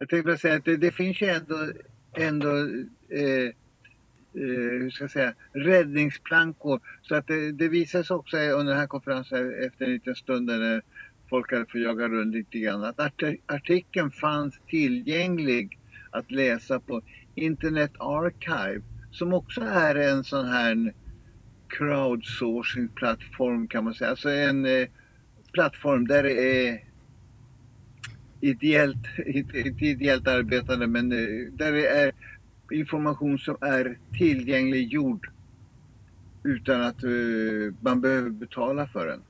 Jag 0.03 0.09
tänkte 0.09 0.39
säga 0.39 0.55
att 0.55 0.65
det, 0.65 0.77
det, 0.77 0.91
finns 0.91 1.21
ju 1.21 1.27
ändå, 1.27 1.73
ändå 2.17 2.57
eh, 3.09 3.45
eh, 3.45 3.53
hur 4.33 4.91
ska 4.91 5.05
jag 5.05 5.11
säga, 5.11 5.35
räddningsplankor. 5.53 6.81
Så 7.03 7.15
att 7.15 7.27
det, 7.27 7.53
det 7.53 7.69
visas 7.69 8.11
också 8.11 8.37
under 8.37 8.73
den 8.73 8.81
här 8.81 8.87
konferensen 8.87 9.65
efter 9.65 9.85
en 9.85 9.93
liten 9.93 10.15
stund 10.15 10.47
när 10.47 10.83
folk 11.31 11.53
hade 11.53 11.67
fått 11.67 11.81
jaga 11.81 12.09
runt 12.09 12.35
lite 12.35 12.59
grann. 12.59 12.85
Att 12.85 13.01
artikeln 13.47 14.11
fanns 14.11 14.61
tillgänglig 14.69 15.79
att 16.11 16.31
läsa 16.31 16.81
på 16.81 17.03
Internet 17.35 17.93
Archive 17.99 18.83
som 19.13 19.33
också 19.33 19.61
är 19.61 19.95
en 19.95 20.25
sån 20.25 20.47
här 20.47 20.95
crowdsourcing-plattform 21.69 23.69
kan 23.69 23.85
man 23.85 23.95
säga. 23.95 24.11
Alltså 24.11 24.31
en 24.31 24.67
eh, 24.67 24.89
plattform 25.53 26.07
där 26.07 26.23
det 26.23 26.69
är 26.69 26.92
ideellt, 28.43 29.07
inte 29.55 29.87
ideellt 29.87 30.29
arbetande 30.29 30.87
men 30.87 31.13
eh, 31.13 31.53
där 31.53 31.73
det 31.73 31.87
är 31.87 32.13
information 32.71 33.39
som 33.39 33.57
är 33.61 33.99
tillgängliggjord 34.19 35.31
utan 36.45 36.83
att 36.83 37.05
eh, 37.05 37.11
man 37.81 38.01
behöver 38.01 38.31
betala 38.31 38.87
för 38.87 39.07
den. 39.07 39.21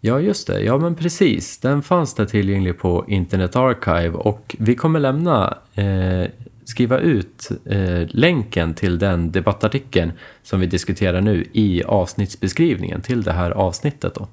Ja, 0.00 0.20
just 0.20 0.46
det. 0.46 0.60
Ja, 0.60 0.78
men 0.78 0.94
precis. 0.94 1.58
Den 1.58 1.82
fanns 1.82 2.14
där 2.14 2.24
tillgänglig 2.24 2.78
på 2.78 3.04
Internet 3.08 3.56
Archive 3.56 4.10
och 4.10 4.56
vi 4.58 4.74
kommer 4.74 5.00
lämna, 5.00 5.58
eh, 5.74 6.30
skriva 6.64 6.98
ut 6.98 7.50
eh, 7.64 8.08
länken 8.08 8.74
till 8.74 8.98
den 8.98 9.32
debattartikeln 9.32 10.12
som 10.42 10.60
vi 10.60 10.66
diskuterar 10.66 11.20
nu 11.20 11.44
i 11.52 11.82
avsnittsbeskrivningen 11.84 13.00
till 13.00 13.22
det 13.22 13.32
här 13.32 13.50
avsnittet. 13.50 14.14
Då. 14.14 14.28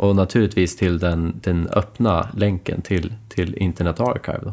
Och 0.00 0.16
naturligtvis 0.16 0.76
till 0.76 0.98
den, 0.98 1.40
den 1.42 1.68
öppna 1.68 2.28
länken 2.36 2.82
till, 2.82 3.14
till 3.28 3.54
Internet 3.54 4.00
Archive. 4.00 4.40
Då. 4.42 4.52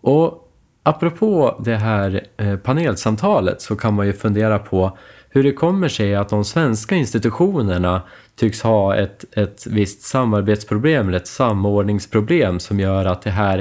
Och 0.00 0.52
apropå 0.82 1.60
det 1.64 1.76
här 1.76 2.26
eh, 2.36 2.56
panelsamtalet 2.56 3.62
så 3.62 3.76
kan 3.76 3.94
man 3.94 4.06
ju 4.06 4.12
fundera 4.12 4.58
på 4.58 4.98
hur 5.30 5.42
det 5.42 5.52
kommer 5.52 5.88
sig 5.88 6.14
att 6.14 6.28
de 6.28 6.44
svenska 6.44 6.94
institutionerna 6.94 8.02
tycks 8.36 8.62
ha 8.62 8.96
ett, 8.96 9.24
ett 9.36 9.66
visst 9.66 10.02
samarbetsproblem 10.02 11.08
eller 11.08 11.18
ett 11.18 11.26
samordningsproblem 11.26 12.58
som 12.58 12.80
gör 12.80 13.04
att 13.04 13.22
det 13.22 13.30
här, 13.30 13.58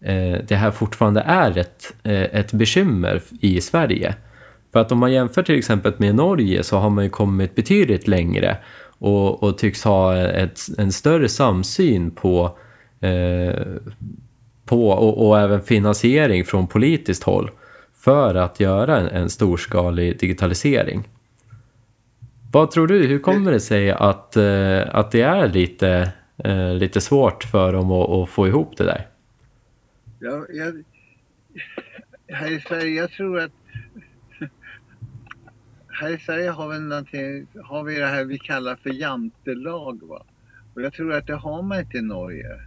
eh, 0.00 0.38
det 0.48 0.56
här 0.56 0.70
fortfarande 0.70 1.20
är 1.20 1.58
ett, 1.58 1.94
eh, 2.02 2.22
ett 2.22 2.52
bekymmer 2.52 3.22
i 3.40 3.60
Sverige. 3.60 4.14
För 4.76 4.80
att 4.80 4.92
om 4.92 4.98
man 4.98 5.12
jämför 5.12 5.42
till 5.42 5.58
exempel 5.58 5.92
med 5.96 6.14
Norge 6.14 6.62
så 6.62 6.76
har 6.76 6.90
man 6.90 7.04
ju 7.04 7.10
kommit 7.10 7.54
betydligt 7.54 8.08
längre 8.08 8.56
och, 8.98 9.42
och 9.42 9.58
tycks 9.58 9.84
ha 9.84 10.16
ett, 10.16 10.60
en 10.78 10.92
större 10.92 11.28
samsyn 11.28 12.10
på, 12.10 12.58
eh, 13.00 13.62
på 14.64 14.88
och, 14.88 15.26
och 15.26 15.40
även 15.40 15.62
finansiering 15.62 16.44
från 16.44 16.66
politiskt 16.66 17.22
håll 17.22 17.50
för 17.94 18.34
att 18.34 18.60
göra 18.60 18.96
en, 18.96 19.08
en 19.08 19.30
storskalig 19.30 20.18
digitalisering. 20.18 21.08
Vad 22.52 22.70
tror 22.70 22.86
du, 22.86 23.06
hur 23.06 23.18
kommer 23.18 23.52
det 23.52 23.60
sig 23.60 23.90
att, 23.90 24.36
eh, 24.36 24.82
att 24.90 25.10
det 25.10 25.22
är 25.22 25.48
lite, 25.48 26.12
eh, 26.44 26.74
lite 26.74 27.00
svårt 27.00 27.44
för 27.44 27.72
dem 27.72 27.90
att, 27.90 28.10
att 28.10 28.28
få 28.28 28.48
ihop 28.48 28.76
det 28.76 28.84
där? 28.84 29.06
Ja, 30.20 30.46
jag, 30.52 30.82
här 32.28 32.50
i 32.50 32.60
Sverige, 32.60 33.00
jag 33.00 33.10
tror 33.10 33.40
att 33.40 33.52
här 36.00 36.10
i 36.10 36.18
Sverige 36.18 36.50
har 36.50 36.68
vi, 36.68 37.46
har 37.62 37.84
vi 37.84 37.98
det 37.98 38.06
här 38.06 38.24
vi 38.24 38.38
kallar 38.38 38.76
för 38.76 38.90
jantelag. 38.90 40.02
Va? 40.02 40.24
Och 40.74 40.82
jag 40.82 40.92
tror 40.92 41.12
att 41.12 41.26
det 41.26 41.36
har 41.36 41.62
man 41.62 41.80
inte 41.80 41.98
i 41.98 42.02
Norge 42.02 42.60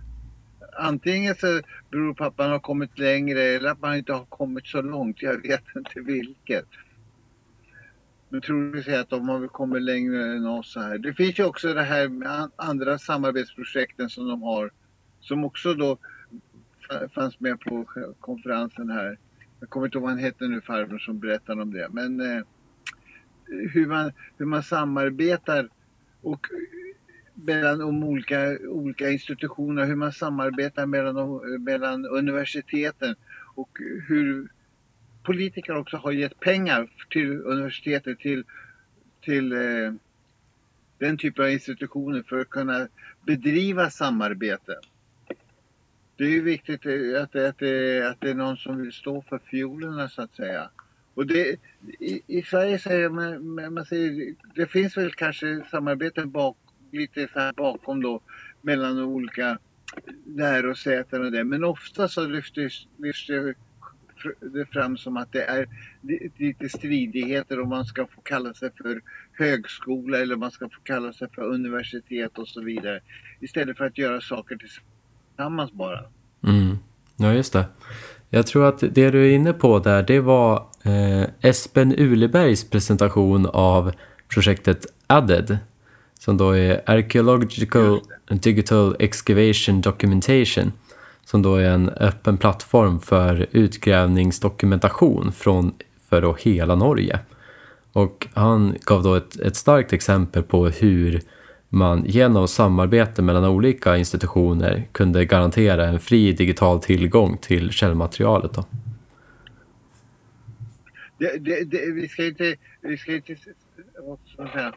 antingen 0.79 1.35
så 1.35 1.61
beror 1.91 2.13
på 2.13 2.23
att 2.23 2.38
man 2.38 2.51
har 2.51 2.59
kommit 2.59 2.99
längre 2.99 3.41
eller 3.41 3.69
att 3.69 3.81
man 3.81 3.95
inte 3.95 4.13
har 4.13 4.25
kommit 4.25 4.67
så 4.67 4.81
långt. 4.81 5.21
Jag 5.21 5.41
vet 5.41 5.63
inte 5.75 5.99
vilket. 5.99 6.65
Men 8.29 8.41
tror 8.41 8.73
du 8.73 8.95
att 8.95 9.09
de 9.09 9.29
har 9.29 9.47
kommit 9.47 9.81
längre 9.81 10.35
än 10.35 10.45
oss 10.45 10.75
här. 10.75 10.97
Det 10.97 11.13
finns 11.13 11.39
ju 11.39 11.43
också 11.43 11.73
det 11.73 11.83
här 11.83 12.07
med 12.07 12.51
andra 12.55 12.97
samarbetsprojekten 12.97 14.09
som 14.09 14.27
de 14.27 14.41
har. 14.41 14.71
Som 15.19 15.43
också 15.43 15.73
då 15.73 15.97
fanns 17.15 17.39
med 17.39 17.59
på 17.59 17.85
konferensen 18.19 18.89
här. 18.89 19.17
Jag 19.59 19.69
kommer 19.69 19.85
inte 19.87 19.97
ihåg 19.97 20.03
vad 20.03 20.11
han 20.11 20.19
hette 20.19 20.47
nu 20.47 20.61
farbrorn 20.61 20.99
som 20.99 21.19
berättade 21.19 21.61
om 21.61 21.73
det. 21.73 21.87
Men 21.91 22.21
eh, 22.21 22.43
hur, 23.45 23.87
man, 23.87 24.11
hur 24.37 24.45
man 24.45 24.63
samarbetar 24.63 25.69
och 26.21 26.47
mellan 27.33 27.79
de 27.79 28.03
olika, 28.03 28.57
olika 28.69 29.09
institutionerna, 29.09 29.85
hur 29.85 29.95
man 29.95 30.11
samarbetar 30.11 30.85
mellan, 30.85 31.37
mellan 31.63 32.05
universiteten 32.05 33.15
och 33.55 33.69
hur 34.07 34.49
politiker 35.23 35.77
också 35.77 35.97
har 35.97 36.11
gett 36.11 36.39
pengar 36.39 36.89
till 37.09 37.41
universitetet, 37.41 38.19
till, 38.19 38.43
till 39.21 39.51
eh, 39.51 39.93
den 40.97 41.17
typen 41.17 41.45
av 41.45 41.51
institutioner 41.51 42.23
för 42.29 42.39
att 42.39 42.49
kunna 42.49 42.87
bedriva 43.25 43.89
samarbete. 43.89 44.75
Det 46.19 46.25
är 46.25 46.29
ju 46.29 46.41
viktigt 46.41 46.85
eh, 46.85 47.21
att, 47.21 47.35
att, 47.35 47.45
att, 47.45 47.57
det, 47.59 48.07
att 48.09 48.21
det 48.21 48.29
är 48.29 48.33
någon 48.33 48.57
som 48.57 48.81
vill 48.81 48.91
stå 48.91 49.21
för 49.21 49.39
fiolerna 49.39 50.09
så 50.09 50.21
att 50.21 50.35
säga. 50.35 50.69
Och 51.13 51.27
det, 51.27 51.59
i, 51.99 52.21
i 52.27 52.41
Sverige 52.41 52.79
säger 52.79 53.09
man, 53.09 53.73
man 53.73 53.85
säger, 53.85 54.35
det 54.55 54.65
finns 54.65 54.97
väl 54.97 55.11
kanske 55.11 55.61
samarbeten 55.71 56.31
bak, 56.31 56.57
lite 56.91 57.27
så 57.33 57.39
här 57.39 57.53
bakom 57.53 58.01
då 58.01 58.21
mellan 58.61 58.95
de 58.95 59.03
olika 59.03 59.57
lärosäten 60.25 61.25
och 61.25 61.31
det. 61.31 61.43
Men 61.43 61.63
ofta 61.63 62.07
så 62.07 62.25
lyfts, 62.25 62.88
lyfts 62.97 63.27
det 64.39 64.65
fram 64.65 64.97
som 64.97 65.17
att 65.17 65.31
det 65.31 65.43
är 65.43 65.67
lite 66.38 66.69
stridigheter 66.69 67.59
om 67.59 67.69
man 67.69 67.85
ska 67.85 68.07
få 68.07 68.21
kalla 68.21 68.53
sig 68.53 68.71
för 68.77 69.01
högskola 69.33 70.19
eller 70.19 70.35
man 70.35 70.51
ska 70.51 70.69
få 70.69 70.81
kalla 70.83 71.13
sig 71.13 71.27
för 71.35 71.41
universitet 71.41 72.38
och 72.38 72.47
så 72.47 72.61
vidare. 72.61 72.99
Istället 73.39 73.77
för 73.77 73.85
att 73.85 73.97
göra 73.97 74.21
saker 74.21 74.55
tillsammans 74.55 74.88
bara. 75.74 76.00
Mm. 76.48 76.79
Ja, 77.17 77.34
just 77.34 77.53
det. 77.53 77.65
Jag 78.29 78.48
tror 78.48 78.65
att 78.65 78.79
det 78.79 79.12
du 79.12 79.27
är 79.27 79.36
inne 79.36 79.53
på 79.53 79.79
där, 79.79 80.03
det 80.03 80.19
var 80.19 80.67
eh, 80.84 81.24
Espen 81.41 81.96
Ulebergs 81.98 82.69
presentation 82.69 83.46
av 83.46 83.91
projektet 84.27 84.86
ADDED, 85.08 85.58
som 86.19 86.38
då 86.38 86.51
är 86.51 86.81
Archaeological 86.86 88.00
Digital 88.29 88.96
Excavation 89.00 89.81
Documentation, 89.81 90.72
som 91.25 91.41
då 91.41 91.55
är 91.55 91.69
en 91.69 91.89
öppen 91.89 92.38
plattform 92.38 93.00
för 93.00 93.48
utgrävningsdokumentation 93.51 95.31
från, 95.31 95.74
för 96.10 96.22
då 96.22 96.38
hela 96.39 96.75
Norge. 96.75 97.19
Och 97.93 98.27
han 98.34 98.75
gav 98.86 99.03
då 99.03 99.15
ett, 99.15 99.39
ett 99.39 99.55
starkt 99.55 99.93
exempel 99.93 100.43
på 100.43 100.67
hur 100.67 101.22
man 101.69 102.05
genom 102.05 102.47
samarbete 102.47 103.21
mellan 103.21 103.45
olika 103.45 103.97
institutioner 103.97 104.88
kunde 104.91 105.25
garantera 105.25 105.85
en 105.85 105.99
fri 105.99 106.33
digital 106.33 106.81
tillgång 106.81 107.38
till 107.38 107.71
källmaterialet. 107.71 108.53
Då. 108.53 108.65
Det, 111.17 111.38
det, 111.38 111.63
det, 111.63 111.91
vi 111.91 112.07
ska 112.07 112.25
inte, 112.25 112.55
vi 112.81 112.97
ska 112.97 113.15
inte 113.15 113.35
säga, 114.53 114.73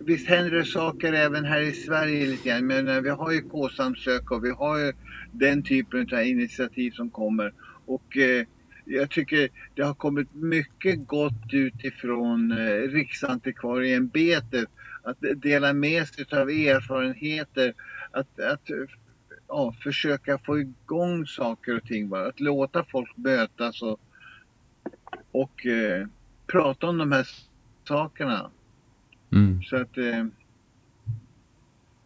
visst 0.00 0.28
händer 0.28 0.50
det 0.50 0.64
saker 0.64 1.12
även 1.12 1.44
här 1.44 1.60
i 1.60 1.72
Sverige 1.72 2.26
lite 2.26 2.48
grann. 2.48 2.66
Men 2.66 2.88
eh, 2.88 3.00
vi 3.00 3.08
har 3.08 3.32
ju 3.32 3.40
K-samsök 3.40 4.30
och 4.30 4.44
vi 4.44 4.50
har 4.50 4.78
ju 4.78 4.92
den 5.32 5.62
typen 5.62 6.08
av 6.12 6.22
initiativ 6.22 6.90
som 6.90 7.10
kommer. 7.10 7.52
Och 7.86 8.16
eh, 8.16 8.46
jag 8.84 9.10
tycker 9.10 9.48
det 9.74 9.82
har 9.82 9.94
kommit 9.94 10.34
mycket 10.34 11.06
gott 11.06 11.52
utifrån 11.52 12.52
eh, 12.52 12.90
Riksantikvarieämbetet 12.90 14.68
att 15.10 15.42
dela 15.42 15.72
med 15.72 16.08
sig 16.08 16.26
av 16.32 16.50
erfarenheter, 16.50 17.74
att, 18.10 18.40
att 18.40 18.70
ja, 19.48 19.74
försöka 19.82 20.38
få 20.38 20.58
igång 20.58 21.26
saker 21.26 21.76
och 21.76 21.84
ting 21.84 22.08
bara. 22.08 22.28
Att 22.28 22.40
låta 22.40 22.84
folk 22.84 23.16
mötas 23.16 23.82
och, 23.82 24.00
och 25.32 25.66
eh, 25.66 26.06
prata 26.46 26.86
om 26.86 26.98
de 26.98 27.12
här 27.12 27.28
sakerna. 27.88 28.50
Mm. 29.32 29.62
Så 29.62 29.76
att 29.76 29.98
eh, 29.98 30.24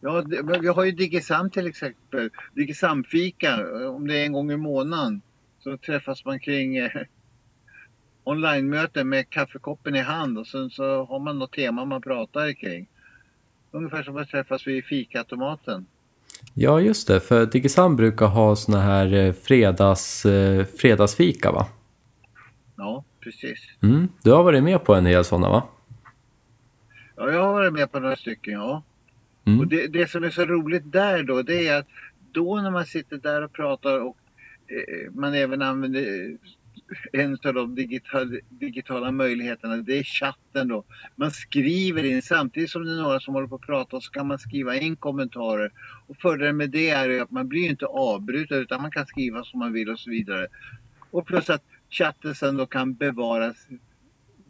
Ja, 0.04 0.24
vi 0.60 0.68
har 0.68 0.84
ju 0.84 0.92
Digisam 0.92 1.50
till 1.50 1.66
exempel. 1.66 2.30
Digisam-fika, 2.54 3.66
om 3.88 4.06
det 4.06 4.18
är 4.18 4.24
en 4.24 4.32
gång 4.32 4.50
i 4.50 4.56
månaden. 4.56 5.22
Så 5.58 5.76
träffas 5.76 6.24
man 6.24 6.40
kring 6.40 6.76
eh, 6.76 6.90
online-möte 8.24 9.04
med 9.04 9.30
kaffekoppen 9.30 9.96
i 9.96 10.00
hand 10.00 10.38
och 10.38 10.46
sen 10.46 10.70
så 10.70 11.04
har 11.04 11.18
man 11.18 11.38
något 11.38 11.52
tema 11.52 11.84
man 11.84 12.02
pratar 12.02 12.52
kring. 12.52 12.88
Ungefär 13.72 14.02
som 14.02 14.16
att 14.16 14.28
träffas 14.28 14.66
vid 14.66 14.84
fikatomaten. 14.84 15.86
Ja, 16.54 16.80
just 16.80 17.08
det. 17.08 17.20
För 17.20 17.46
Digisam 17.46 17.96
brukar 17.96 18.26
ha 18.26 18.56
såna 18.56 18.80
här 18.80 19.14
eh, 19.14 19.32
fredags, 19.32 20.26
eh, 20.26 20.64
fredagsfika, 20.64 21.52
va? 21.52 21.66
Ja, 22.76 23.04
precis. 23.20 23.58
Mm. 23.82 24.08
Du 24.22 24.30
har 24.32 24.42
varit 24.42 24.62
med 24.62 24.84
på 24.84 24.94
en 24.94 25.06
hel 25.06 25.24
sådana, 25.24 25.48
va? 25.48 25.62
Ja, 27.16 27.30
jag 27.30 27.42
har 27.42 27.52
varit 27.52 27.72
med 27.72 27.92
på 27.92 28.00
några 28.00 28.16
stycken, 28.16 28.52
ja. 28.52 28.82
Mm. 29.44 29.60
Och 29.60 29.66
det, 29.66 29.86
det 29.86 30.10
som 30.10 30.24
är 30.24 30.30
så 30.30 30.44
roligt 30.44 30.92
där 30.92 31.22
då, 31.22 31.42
det 31.42 31.68
är 31.68 31.78
att 31.78 31.88
då 32.32 32.60
när 32.60 32.70
man 32.70 32.86
sitter 32.86 33.16
där 33.16 33.42
och 33.42 33.52
pratar 33.52 33.98
och 33.98 34.16
eh, 34.66 35.12
man 35.12 35.34
även 35.34 35.62
använder 35.62 36.36
en 37.12 37.38
av 37.44 37.54
de 37.54 37.74
digital, 37.74 38.40
digitala 38.48 39.10
möjligheterna, 39.10 39.76
det 39.76 39.98
är 39.98 40.02
chatten 40.02 40.68
då. 40.68 40.84
Man 41.16 41.30
skriver 41.30 42.04
in, 42.04 42.22
samtidigt 42.22 42.70
som 42.70 42.84
det 42.84 42.92
är 42.92 43.02
några 43.02 43.20
som 43.20 43.34
håller 43.34 43.48
på 43.48 43.54
att 43.54 43.60
prata 43.60 44.00
så 44.00 44.10
kan 44.10 44.26
man 44.26 44.38
skriva 44.38 44.76
in 44.76 44.96
kommentarer. 44.96 45.72
Och 46.06 46.16
fördelen 46.16 46.56
med 46.56 46.70
det 46.70 46.90
är 46.90 47.22
att 47.22 47.30
man 47.30 47.48
blir 47.48 47.70
inte 47.70 47.86
avbruten 47.86 48.58
utan 48.58 48.82
man 48.82 48.90
kan 48.90 49.06
skriva 49.06 49.44
som 49.44 49.58
man 49.58 49.72
vill 49.72 49.90
och 49.90 50.00
så 50.00 50.10
vidare. 50.10 50.46
Och 51.10 51.26
plus 51.26 51.50
att 51.50 51.64
chatten 51.90 52.34
sen 52.34 52.56
då 52.56 52.66
kan 52.66 52.94
bevaras 52.94 53.56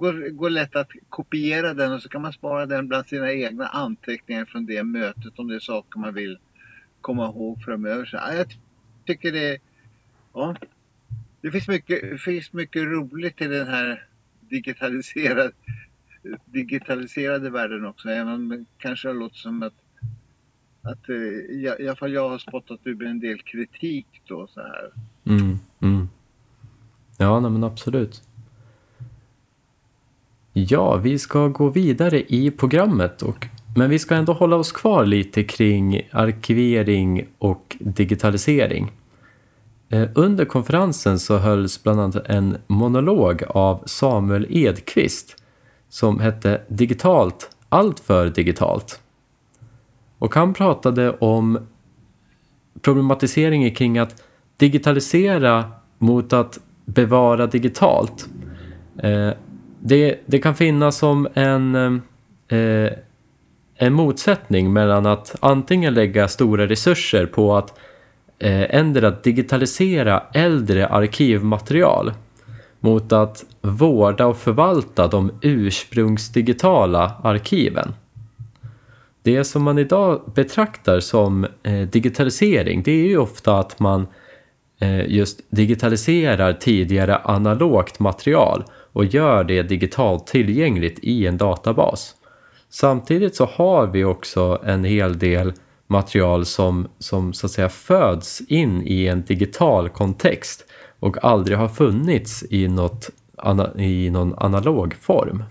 går, 0.03 0.31
går 0.31 0.51
lätt 0.51 0.77
att 0.77 0.91
kopiera 1.09 1.75
den 1.75 1.93
och 1.93 2.03
så 2.03 2.09
kan 2.09 2.23
man 2.23 2.33
spara 2.33 2.67
den 2.67 2.89
bland 2.89 3.07
sina 3.07 3.33
egna 3.33 3.67
anteckningar 3.67 4.45
från 4.45 4.67
det 4.67 4.83
mötet 4.83 5.39
om 5.39 5.49
det 5.49 5.55
är 5.55 5.61
saker 5.61 5.99
man 5.99 6.15
vill 6.15 6.39
komma 7.01 7.27
ihåg 7.27 7.63
framöver. 7.65 8.05
Så, 8.05 8.17
jag 8.17 8.47
tycker 9.07 9.33
det, 9.33 9.59
ja, 10.35 10.57
det 11.43 11.51
finns 11.51 11.69
mycket, 11.69 12.21
finns 12.21 12.53
mycket 12.53 12.83
roligt 12.83 13.41
i 13.41 13.47
den 13.47 13.67
här 13.67 14.07
digitaliserade, 14.41 15.53
digitaliserade 16.45 17.51
världen 17.51 17.87
också. 17.87 18.09
Även 18.09 18.29
om 18.29 18.49
det 18.49 18.65
kanske 18.79 19.09
har 19.09 19.15
låtit 19.15 19.39
som 19.39 19.63
att, 19.63 19.75
att 20.83 21.09
eh, 21.09 21.17
i 21.17 21.77
alla 21.81 21.97
fall 21.97 22.13
jag 22.13 22.29
har 22.29 22.39
spottat 22.39 22.81
ur 22.85 23.07
en 23.07 23.21
del 23.21 23.43
kritik 23.43 24.07
då 24.27 24.47
så 24.47 24.61
här. 24.61 24.91
Mm, 25.27 25.59
mm. 25.81 26.09
Ja, 27.19 27.41
nej, 27.41 27.51
men 27.51 27.65
absolut. 27.65 28.23
Ja, 30.53 30.97
vi 30.97 31.19
ska 31.19 31.49
gå 31.49 31.69
vidare 31.69 32.23
i 32.29 32.51
programmet, 32.51 33.23
och, 33.23 33.47
men 33.77 33.91
vi 33.91 33.99
ska 33.99 34.15
ändå 34.15 34.33
hålla 34.33 34.57
oss 34.57 34.73
kvar 34.73 35.07
lite 35.07 35.45
kring 35.45 36.09
arkivering 36.11 37.27
och 37.39 37.77
digitalisering. 37.81 38.91
Eh, 39.93 40.09
under 40.15 40.45
konferensen 40.45 41.19
så 41.19 41.39
hölls 41.39 41.83
bland 41.83 42.01
annat 42.01 42.27
en 42.27 42.57
monolog 42.67 43.43
av 43.49 43.83
Samuel 43.87 44.47
Edqvist 44.51 45.43
som 45.89 46.21
hette 46.21 46.61
Digitalt, 46.69 47.51
allt 47.69 48.01
för 48.01 48.29
digitalt. 48.29 49.01
Och 50.19 50.35
han 50.35 50.55
pratade 50.55 51.11
om 51.11 51.59
problematiseringen 52.81 53.75
kring 53.75 53.99
att 53.99 54.23
digitalisera 54.57 55.65
mot 55.99 56.33
att 56.33 56.59
bevara 56.85 57.47
digitalt. 57.47 58.29
Eh, 58.99 59.31
det, 59.81 60.21
det 60.27 60.39
kan 60.39 60.55
finnas 60.55 60.97
som 60.97 61.29
en, 61.35 61.75
eh, 62.49 62.93
en 63.75 63.93
motsättning 63.93 64.73
mellan 64.73 65.07
att 65.07 65.37
antingen 65.41 65.95
lägga 65.95 66.29
stora 66.29 66.67
resurser 66.67 67.27
på 67.27 67.57
att 67.57 67.79
eh, 68.43 68.75
ändra 68.75 69.11
digitalisera 69.11 70.23
äldre 70.33 70.87
arkivmaterial 70.87 72.13
mot 72.81 73.13
att 73.13 73.45
vårda 73.61 74.27
och 74.27 74.37
förvalta 74.37 75.09
de 75.09 75.33
ursprungsdigitala 75.43 77.13
arkiven. 77.23 77.95
Det 79.23 79.45
som 79.45 79.63
man 79.63 79.79
idag 79.79 80.21
betraktar 80.35 81.01
som 81.01 81.47
eh, 81.63 81.81
digitalisering 81.81 82.83
det 82.83 82.93
är 82.93 83.07
ju 83.07 83.19
ofta 83.19 83.59
att 83.59 83.81
man 83.81 84.07
eh, 84.81 85.11
just 85.11 85.41
digitaliserar 85.51 86.53
tidigare 86.53 87.17
analogt 87.17 88.01
material 88.01 88.65
och 88.93 89.05
gör 89.05 89.45
det 89.45 89.63
digitalt 89.63 90.27
tillgängligt 90.27 90.99
i 91.03 91.27
en 91.27 91.37
databas. 91.37 92.15
Samtidigt 92.71 93.37
så 93.37 93.45
har 93.47 93.87
vi 93.87 94.05
också 94.05 94.61
en 94.65 94.85
hel 94.85 95.19
del 95.19 95.53
material 95.93 96.45
som, 96.45 96.89
som 96.99 97.33
så 97.33 97.47
att 97.47 97.53
säga 97.53 97.69
föds 97.69 98.41
in 98.41 98.83
i 98.87 99.07
en 99.07 99.23
digital 99.23 99.89
kontext 99.89 100.65
och 101.01 101.25
aldrig 101.25 101.59
har 101.59 101.69
funnits 101.69 102.45
i, 102.51 102.69
något, 102.69 103.11
i 103.79 104.11
någon 104.11 104.35
analog 104.37 104.95
form. 104.95 105.45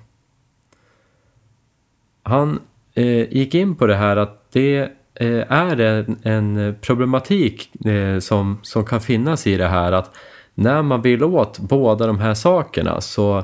Han 2.24 2.60
eh, 2.96 3.34
gick 3.34 3.56
in 3.56 3.76
på 3.76 3.86
det 3.86 3.96
här 3.96 4.18
att 4.18 4.52
det 4.52 4.80
eh, 5.16 5.52
är 5.52 5.80
en, 5.80 6.18
en 6.24 6.76
problematik 6.82 7.86
eh, 7.86 8.20
som, 8.20 8.60
som 8.62 8.86
kan 8.86 9.02
finnas 9.02 9.48
i 9.48 9.58
det 9.58 9.68
här 9.68 9.92
att 9.92 10.12
när 10.54 10.82
man 10.82 11.02
vill 11.02 11.24
åt 11.24 11.60
båda 11.60 12.08
de 12.08 12.20
här 12.20 12.34
sakerna 12.34 13.02
så, 13.02 13.38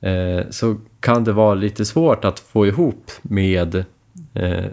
eh, 0.00 0.50
så 0.50 0.76
kan 1.00 1.24
det 1.24 1.32
vara 1.32 1.54
lite 1.54 1.84
svårt 1.84 2.24
att 2.24 2.40
få 2.40 2.66
ihop 2.66 3.10
med, 3.22 3.84
eh, 4.34 4.64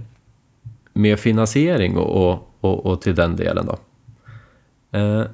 med 0.94 1.20
finansiering 1.20 1.98
och, 1.98 2.50
och, 2.60 2.86
och 2.86 3.02
till 3.02 3.16
den 3.16 3.36
delen 3.36 3.66
då. 3.66 3.80
Eh, 4.98 5.26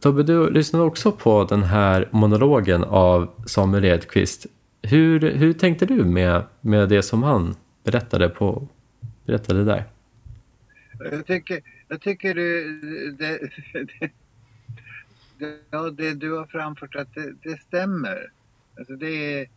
Tobbe, 0.00 0.22
du 0.22 0.50
lyssnade 0.50 0.84
också 0.84 1.12
på 1.12 1.44
den 1.44 1.62
här 1.62 2.08
monologen 2.10 2.84
av 2.84 3.30
Samuel 3.46 3.84
Edqvist. 3.84 4.46
Hur, 4.82 5.20
hur 5.20 5.52
tänkte 5.52 5.86
du 5.86 6.04
med, 6.04 6.42
med 6.60 6.88
det 6.88 7.02
som 7.02 7.22
han 7.22 7.56
berättade, 7.84 8.28
på, 8.28 8.68
berättade 9.26 9.64
där? 9.64 9.84
Jag 11.10 11.26
tycker, 11.26 11.60
jag 11.88 12.00
tycker 12.00 12.34
det, 12.34 12.62
det, 13.10 13.50
det, 15.38 15.54
ja, 15.70 15.90
det 15.90 16.14
du 16.14 16.32
har 16.32 16.46
framfört 16.46 16.94
att 16.94 17.14
det, 17.14 17.32
det 17.42 17.60
stämmer. 17.60 18.30
Alltså 18.78 18.96
det, 18.96 19.40
är, 19.40 19.48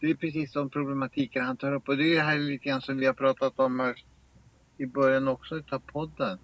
det 0.00 0.10
är 0.10 0.14
precis 0.14 0.52
de 0.52 0.70
problematiken 0.70 1.44
han 1.44 1.56
tar 1.56 1.74
upp 1.74 1.88
och 1.88 1.96
det 1.96 2.16
är 2.16 2.22
här 2.22 2.38
lite 2.38 2.68
grann 2.68 2.80
som 2.80 2.98
vi 2.98 3.06
har 3.06 3.14
pratat 3.14 3.52
om 3.56 3.94
i 4.78 4.86
början 4.86 5.28
också 5.28 5.56
utav 5.56 5.78
podden. 5.78 6.38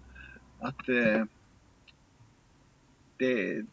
Att 0.59 0.89
eh, 0.89 1.25
det, 3.17 3.65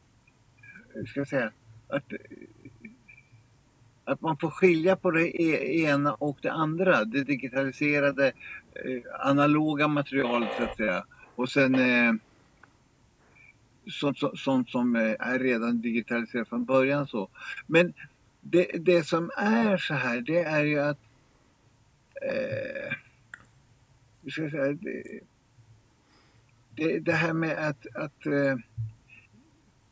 ska 1.07 1.21
jag 1.21 1.29
säga, 1.29 1.53
att, 1.89 2.05
att 4.05 4.21
man 4.21 4.37
får 4.37 4.51
skilja 4.51 4.97
på 4.97 5.11
det 5.11 5.43
e, 5.43 5.83
ena 5.83 6.15
och 6.15 6.39
det 6.43 6.53
andra. 6.53 7.05
Det 7.05 7.25
digitaliserade 7.25 8.33
eh, 8.75 9.03
analoga 9.21 9.89
materialet 9.89 10.53
så 10.53 10.63
att 10.63 10.77
säga. 10.77 11.05
Och 11.35 11.49
sen 11.49 11.79
eh, 11.79 12.13
sånt, 13.91 14.19
sånt 14.35 14.71
som 14.71 14.97
eh, 14.97 15.17
är 15.19 15.39
redan 15.39 15.81
digitaliserat 15.81 16.49
från 16.49 16.65
början 16.65 17.07
så. 17.07 17.29
Men 17.67 17.93
det, 18.41 18.67
det 18.81 19.05
som 19.07 19.31
är 19.37 19.77
så 19.77 19.95
här 19.95 20.21
det 20.21 20.43
är 20.43 20.65
ju 20.65 20.81
att 20.81 20.99
eh, 22.23 22.97
ska 24.31 24.51
säga, 24.51 24.73
det, 24.73 25.21
det, 26.77 26.99
det, 26.99 27.13
här 27.13 27.33
med 27.33 27.69
att, 27.69 27.87
att 27.95 28.27
eh, 28.27 28.57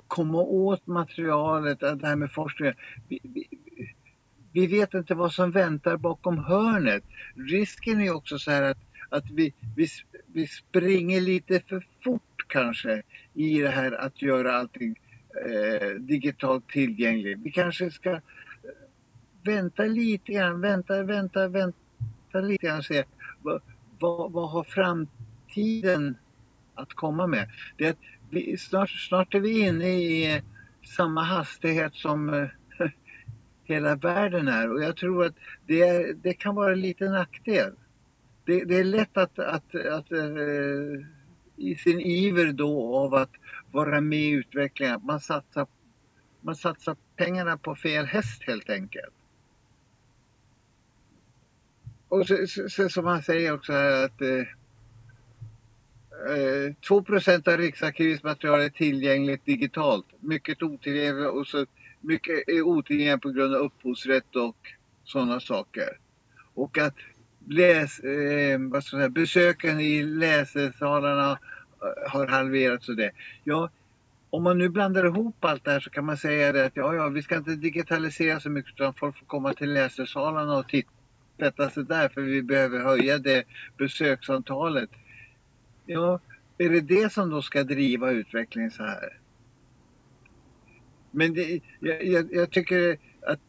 komma 0.07 0.39
åt 0.39 0.87
materialet, 0.87 1.81
det 1.81 2.07
här 2.07 2.17
med 2.17 2.33
forskningen. 2.33 2.75
Vi, 3.09 3.21
vi, 3.23 3.49
vi, 4.53 4.67
vet 4.67 4.95
inte 4.95 5.15
vad 5.15 5.33
som 5.33 5.51
väntar 5.51 5.97
bakom 5.97 6.39
hörnet. 6.39 7.05
Risken 7.35 8.01
är 8.01 8.15
också 8.15 8.39
så 8.39 8.51
här 8.51 8.63
att, 8.63 8.79
att 9.09 9.31
vi, 9.31 9.55
vi, 9.77 9.89
vi 10.27 10.47
springer 10.47 11.21
lite 11.21 11.61
för 11.61 11.87
fort 12.05 12.45
kanske 12.49 13.03
i 13.35 13.61
det 13.61 13.69
här 13.69 13.93
att 13.93 14.23
göra 14.23 14.53
allting 14.53 14.97
eh, 15.47 15.89
digitalt 15.89 16.69
tillgängligt. 16.69 17.39
Vi 17.39 17.51
kanske 17.51 17.91
ska 17.91 18.11
eh, 18.11 18.21
vänta 19.45 19.83
lite 19.83 20.33
grann, 20.33 20.61
vänta, 20.61 21.03
vänta, 21.03 21.49
vänta 21.49 22.41
lite 22.41 22.67
grann 22.67 22.79
och 22.79 22.85
se 22.85 23.05
vad, 23.99 24.33
vad, 24.33 24.51
har 24.51 24.65
framtiden 24.65 26.17
att 26.75 26.95
komma 26.95 27.27
med? 27.27 27.49
Det 27.77 27.87
är 27.87 27.91
att 27.91 27.99
vi, 28.31 28.57
snart, 28.57 28.91
snart 28.91 29.35
är 29.35 29.41
vi 29.41 29.59
inne 29.59 29.89
i 29.89 30.43
samma 30.97 31.23
hastighet 31.23 31.95
som 31.95 32.35
eh, 32.35 32.49
hela 33.65 33.97
världen 33.97 34.49
är 34.49 34.73
och 34.73 34.83
jag 34.83 34.97
tror 34.97 35.25
att 35.25 35.35
det, 35.67 35.81
är, 35.81 36.15
det 36.15 36.35
kan 36.35 36.55
vara 36.55 36.73
en 36.73 36.81
liten 36.81 37.13
nackdel. 37.13 37.73
Det, 38.45 38.65
det 38.65 38.77
är 38.77 38.85
lätt 38.85 39.17
att, 39.17 39.39
att, 39.39 39.75
att 39.75 40.13
uh, 40.13 41.05
i 41.57 41.75
sin 41.75 42.01
iver 42.01 42.53
då 42.53 42.97
av 42.97 43.15
att 43.15 43.31
vara 43.71 44.01
med 44.01 44.19
i 44.19 44.31
utvecklingen, 44.31 45.01
man 45.05 45.21
satsar, 45.21 45.67
man 46.41 46.57
satsar 46.57 46.97
pengarna 47.17 47.59
på 47.59 47.75
fel 47.75 48.07
häst 48.07 48.43
helt 48.43 48.71
enkelt. 48.71 49.16
Och 52.09 52.27
så, 52.27 52.47
så, 52.47 52.69
så 52.69 52.89
som 52.89 53.05
han 53.05 53.23
säger 53.23 53.55
också 53.55 53.73
här 53.73 54.05
att 54.05 54.21
eh, 54.21 54.45
eh, 56.29 56.67
uh, 56.67 56.75
2 56.89 56.97
av 57.47 57.57
Riksarkivets 57.57 58.23
material 58.23 58.61
är 58.61 58.69
tillgängligt 58.69 59.45
digitalt. 59.45 60.07
Mycket 60.21 60.63
otillgängligt 60.63 61.31
och 61.31 61.47
så 61.47 61.67
mycket 62.01 62.49
är 62.49 62.63
otillgängligt 62.63 63.23
på 63.23 63.31
grund 63.31 63.55
av 63.55 63.61
upphovsrätt 63.61 64.37
och 64.37 64.57
sådana 65.05 65.41
saker. 65.41 65.99
Och 66.55 66.79
att 66.79 66.97
läs, 67.49 67.99
eh, 67.99 68.59
vad 68.61 68.85
ska 68.85 68.97
säga, 68.97 69.09
besöken 69.09 69.81
i 69.81 70.03
läsesalarna 70.03 71.31
eh, 71.31 72.11
har 72.11 72.27
halverats 72.27 72.89
och 72.89 72.97
det. 72.97 73.11
Ja, 73.45 73.71
om 74.31 74.43
man 74.43 74.59
nu 74.59 74.69
blandar 74.69 75.07
ihop 75.07 75.45
allt 75.45 75.65
det 75.65 75.71
här 75.71 75.81
så 75.81 75.91
kan 75.91 76.05
man 76.05 76.17
säga 76.17 76.53
det 76.53 76.67
att 76.67 76.77
ja, 76.77 76.95
ja, 76.95 77.09
vi 77.09 77.23
ska 77.23 77.37
inte 77.37 77.55
digitalisera 77.57 78.41
så 78.41 78.51
mycket 78.51 78.73
utan 78.73 78.95
folk 78.95 79.19
får 79.19 79.27
komma 79.27 79.53
till 79.53 79.73
läsesalarna 79.73 80.57
och 80.57 80.69
titta 80.69 80.91
sätta 81.39 81.71
sig 81.71 81.85
där 81.85 82.09
för 82.09 82.21
vi 82.21 82.43
behöver 82.43 82.79
höja 82.81 83.19
det 83.19 83.45
besöksantalet. 83.77 84.91
Ja, 85.87 86.21
är 86.59 86.71
det 86.71 86.81
det 86.81 87.13
som 87.13 87.31
då 87.31 87.43
ska 87.43 87.65
driva 87.65 88.11
utvecklingen 88.11 88.71
så 88.71 88.83
här? 88.83 89.19
Men 91.11 91.35
det, 91.35 91.61
jag, 91.81 92.05
jag, 92.05 92.35
jag, 92.35 92.51
tycker 92.51 92.99
att 93.27 93.41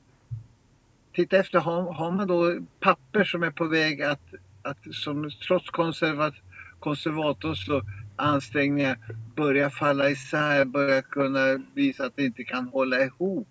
titta 1.14 1.38
efter, 1.38 1.60
har, 1.60 1.94
har, 1.94 2.12
man 2.12 2.28
då 2.28 2.60
papper 2.80 3.24
som 3.24 3.44
är 3.44 3.52
på 3.52 3.66
väg 3.66 4.02
att, 4.02 4.34
att 4.62 4.96
som 4.96 5.32
trots 5.48 5.70
konservat, 5.70 6.34
konservators 6.80 7.70
ansträngningar 8.16 8.98
börja 9.36 9.70
falla 9.70 10.10
isär, 10.10 10.66
börja 10.66 11.02
kunna 11.02 11.64
visa 11.74 12.06
att 12.06 12.16
det 12.16 12.26
inte 12.26 12.44
kan 12.44 12.68
hålla 12.68 13.04
ihop. 13.04 13.48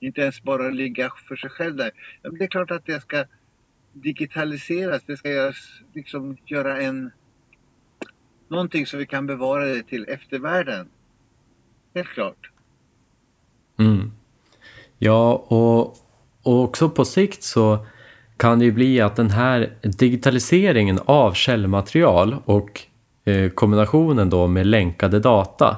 Inte 0.00 0.20
ens 0.20 0.42
bara 0.42 0.70
ligga 0.70 1.10
för 1.28 1.36
sig 1.36 1.50
själv 1.50 1.76
där. 1.76 1.90
Det 2.22 2.44
är 2.44 2.48
klart 2.48 2.70
att 2.70 2.86
det 2.86 3.00
ska 3.00 3.24
digitaliseras, 3.94 5.02
det 5.06 5.16
ska 5.16 5.30
göras, 5.30 5.56
liksom 5.92 6.36
göra 6.46 6.80
en 6.80 7.10
någonting 8.48 8.86
som 8.86 8.98
vi 8.98 9.06
kan 9.06 9.26
bevara 9.26 9.64
det 9.64 9.82
till 9.82 10.04
eftervärlden. 10.08 10.88
Helt 11.94 12.08
klart. 12.08 12.50
Mm. 13.78 14.12
Ja, 14.98 15.32
och, 15.32 15.80
och 16.42 16.62
också 16.62 16.88
på 16.88 17.04
sikt 17.04 17.42
så 17.42 17.86
kan 18.36 18.58
det 18.58 18.64
ju 18.64 18.72
bli 18.72 19.00
att 19.00 19.16
den 19.16 19.30
här 19.30 19.72
digitaliseringen 19.82 20.98
av 21.04 21.32
källmaterial 21.32 22.36
och 22.44 22.80
eh, 23.24 23.50
kombinationen 23.50 24.30
då 24.30 24.46
med 24.46 24.66
länkade 24.66 25.20
data 25.20 25.68
eh, 25.68 25.76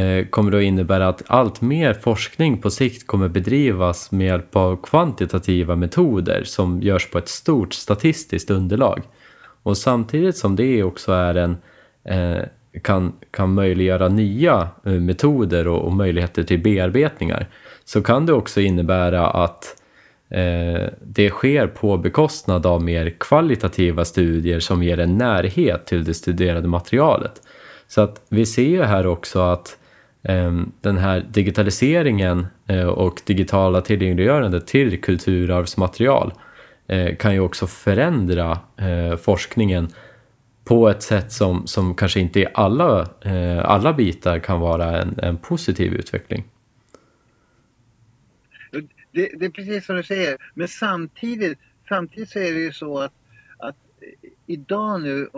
Eh, 0.00 0.26
kommer 0.26 0.50
då 0.50 0.60
innebära 0.60 1.08
att 1.08 1.22
allt 1.26 1.60
mer 1.60 1.94
forskning 1.94 2.58
på 2.58 2.70
sikt 2.70 3.06
kommer 3.06 3.28
bedrivas 3.28 4.12
med 4.12 4.26
hjälp 4.26 4.56
av 4.56 4.76
kvantitativa 4.82 5.76
metoder 5.76 6.44
som 6.44 6.82
görs 6.82 7.10
på 7.10 7.18
ett 7.18 7.28
stort 7.28 7.74
statistiskt 7.74 8.50
underlag. 8.50 9.02
Och 9.62 9.76
samtidigt 9.76 10.36
som 10.36 10.56
det 10.56 10.82
också 10.82 11.12
är 11.12 11.34
en 11.34 11.56
Eh, 12.04 12.42
kan, 12.82 13.12
kan 13.30 13.54
möjliggöra 13.54 14.08
nya 14.08 14.68
eh, 14.84 14.92
metoder 14.92 15.68
och, 15.68 15.84
och, 15.84 15.92
möjligheter 15.92 16.42
till 16.42 16.62
bearbetningar 16.62 17.46
så 17.84 18.02
kan 18.02 18.26
det 18.26 18.32
också 18.32 18.60
innebära 18.60 19.26
att 19.26 19.76
eh, 20.30 20.88
det 21.02 21.30
sker 21.30 21.66
på 21.66 21.96
bekostnad 21.96 22.66
av 22.66 22.82
mer 22.82 23.14
kvalitativa 23.20 24.04
studier 24.04 24.60
som 24.60 24.82
ger 24.82 24.98
en 24.98 25.18
närhet 25.18 25.86
till 25.86 26.04
det 26.04 26.14
studerade 26.14 26.68
materialet. 26.68 27.42
Så 27.88 28.00
att 28.00 28.22
vi 28.28 28.46
ser 28.46 28.68
ju 28.68 28.82
här 28.82 29.06
också 29.06 29.40
att 29.40 29.68
eh, 29.68 29.79
Ehm, 30.22 30.72
den 30.80 30.96
här 30.96 31.20
digitaliseringen 31.20 32.46
eh, 32.66 32.86
och 32.86 33.22
digitala 33.26 33.80
tillgängliggörandet 33.80 34.66
till 34.66 35.00
kulturarvsmaterial 35.00 36.32
eh, 36.86 37.16
kan 37.16 37.34
ju 37.34 37.40
också 37.40 37.66
förändra 37.66 38.58
eh, 38.76 39.16
forskningen 39.16 39.88
på 40.64 40.88
ett 40.88 41.02
sätt 41.02 41.32
som, 41.32 41.66
som 41.66 41.94
kanske 41.94 42.20
inte 42.20 42.40
i 42.40 42.46
alla, 42.54 43.08
alla 43.64 43.92
bitar 43.92 44.38
kan 44.38 44.60
vara 44.60 45.02
en, 45.02 45.18
en 45.22 45.36
positiv 45.36 45.92
utveckling. 45.92 46.44
Det, 49.12 49.28
det, 49.38 49.44
är 49.44 49.50
precis 49.50 49.86
som 49.86 49.96
du 49.96 50.02
säger, 50.02 50.36
men 50.54 50.68
samtidigt, 50.68 51.58
samtidigt 51.88 52.30
så 52.30 52.38
är 52.38 52.52
det 52.52 52.60
ju 52.60 52.72
så 52.72 52.98
att, 52.98 53.12
att 53.58 53.76
idag 54.46 55.02
nu 55.02 55.28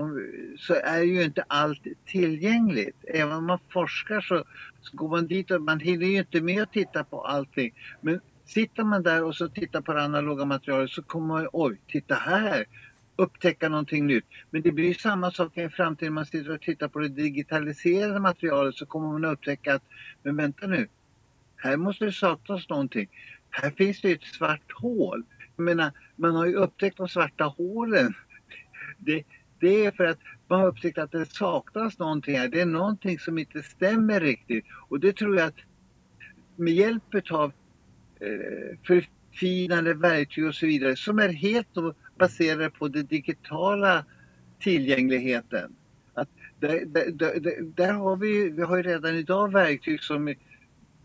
så 0.59 0.75
är 0.75 1.03
ju 1.03 1.23
inte 1.23 1.45
allt 1.47 1.83
tillgängligt. 2.07 2.97
Även 3.09 3.33
om 3.33 3.47
man 3.47 3.59
forskar 3.69 4.21
så, 4.21 4.45
så 4.83 4.97
går 4.97 5.09
man 5.09 5.27
dit 5.27 5.51
och 5.51 5.63
man 5.63 5.81
hinner 5.81 6.07
ju 6.07 6.19
inte 6.19 6.41
med 6.41 6.63
att 6.63 6.73
titta 6.73 7.05
på 7.05 7.25
allting. 7.25 7.75
Men 8.01 8.21
sitter 8.45 8.85
man 8.85 9.03
där 9.03 9.25
och 9.25 9.37
så 9.37 9.49
tittar 9.49 9.81
på 9.81 9.93
det 9.93 10.03
analoga 10.03 10.45
materialet 10.45 10.91
så 10.91 11.03
kommer 11.03 11.27
man, 11.27 11.49
oj, 11.53 11.81
titta 11.89 12.15
här, 12.15 12.65
upptäcka 13.17 13.69
någonting 13.69 14.07
nytt. 14.07 14.25
Men 14.51 14.63
det 14.63 14.73
blir 14.73 14.89
ju 14.89 14.95
samma 14.95 15.31
sak 15.31 15.59
i 15.59 15.69
framtiden. 15.69 16.15
Man 16.15 16.27
sitter 16.27 16.51
och 16.51 16.61
tittar 16.61 16.89
på 16.89 16.99
det 16.99 17.09
digitaliserade 17.09 18.21
materialet 18.21 18.75
så 18.75 18.87
kommer 18.87 19.09
man 19.09 19.25
att 19.25 19.33
upptäcka 19.33 19.75
att, 19.75 19.83
men 20.23 20.37
vänta 20.37 20.67
nu, 20.67 20.89
här 21.57 21.77
måste 21.77 22.05
det 22.05 22.13
saknas 22.13 22.69
någonting. 22.69 23.09
Här 23.51 23.71
finns 23.71 24.01
det 24.01 24.13
ett 24.13 24.23
svart 24.23 24.73
hål. 24.73 25.23
Jag 25.57 25.65
menar, 25.65 25.93
man 26.17 26.35
har 26.35 26.47
ju 26.47 26.55
upptäckt 26.55 26.97
de 26.97 27.09
svarta 27.09 27.45
hålen. 27.45 28.15
Det, 28.99 29.25
det 29.61 29.87
är 29.87 29.91
för 29.91 30.05
att 30.05 30.19
man 30.53 30.61
har 30.61 30.69
upptäckt 30.69 30.99
att 30.99 31.13
det 31.13 31.27
saknas 31.27 31.99
någonting 31.99 32.39
här. 32.39 32.49
Det 32.49 32.61
är 32.61 32.67
någonting 32.67 33.19
som 33.19 33.39
inte 33.39 33.63
stämmer 33.63 34.21
riktigt. 34.21 34.65
Och 34.89 35.01
det 35.01 35.17
tror 35.17 35.37
jag 35.37 35.47
att 35.47 35.57
med 36.57 36.75
hjälp 36.75 37.31
av 37.31 37.53
eh, 38.21 38.79
förfinade 38.87 39.95
verktyg 39.95 40.47
och 40.47 40.55
så 40.55 40.67
vidare 40.67 40.97
som 40.97 41.19
är 41.19 41.29
helt 41.29 41.69
baserade 42.19 42.71
på 42.71 42.89
den 42.89 43.07
digitala 43.07 44.05
tillgängligheten. 44.61 45.77
Att 46.15 46.29
där, 46.61 46.85
där, 46.87 47.11
där, 47.11 47.63
där 47.63 47.93
har 47.93 48.17
vi, 48.17 48.51
vi 48.51 48.63
har 48.63 48.77
ju 48.77 48.83
redan 48.83 49.17
idag 49.17 49.53
verktyg 49.53 50.03
som 50.03 50.35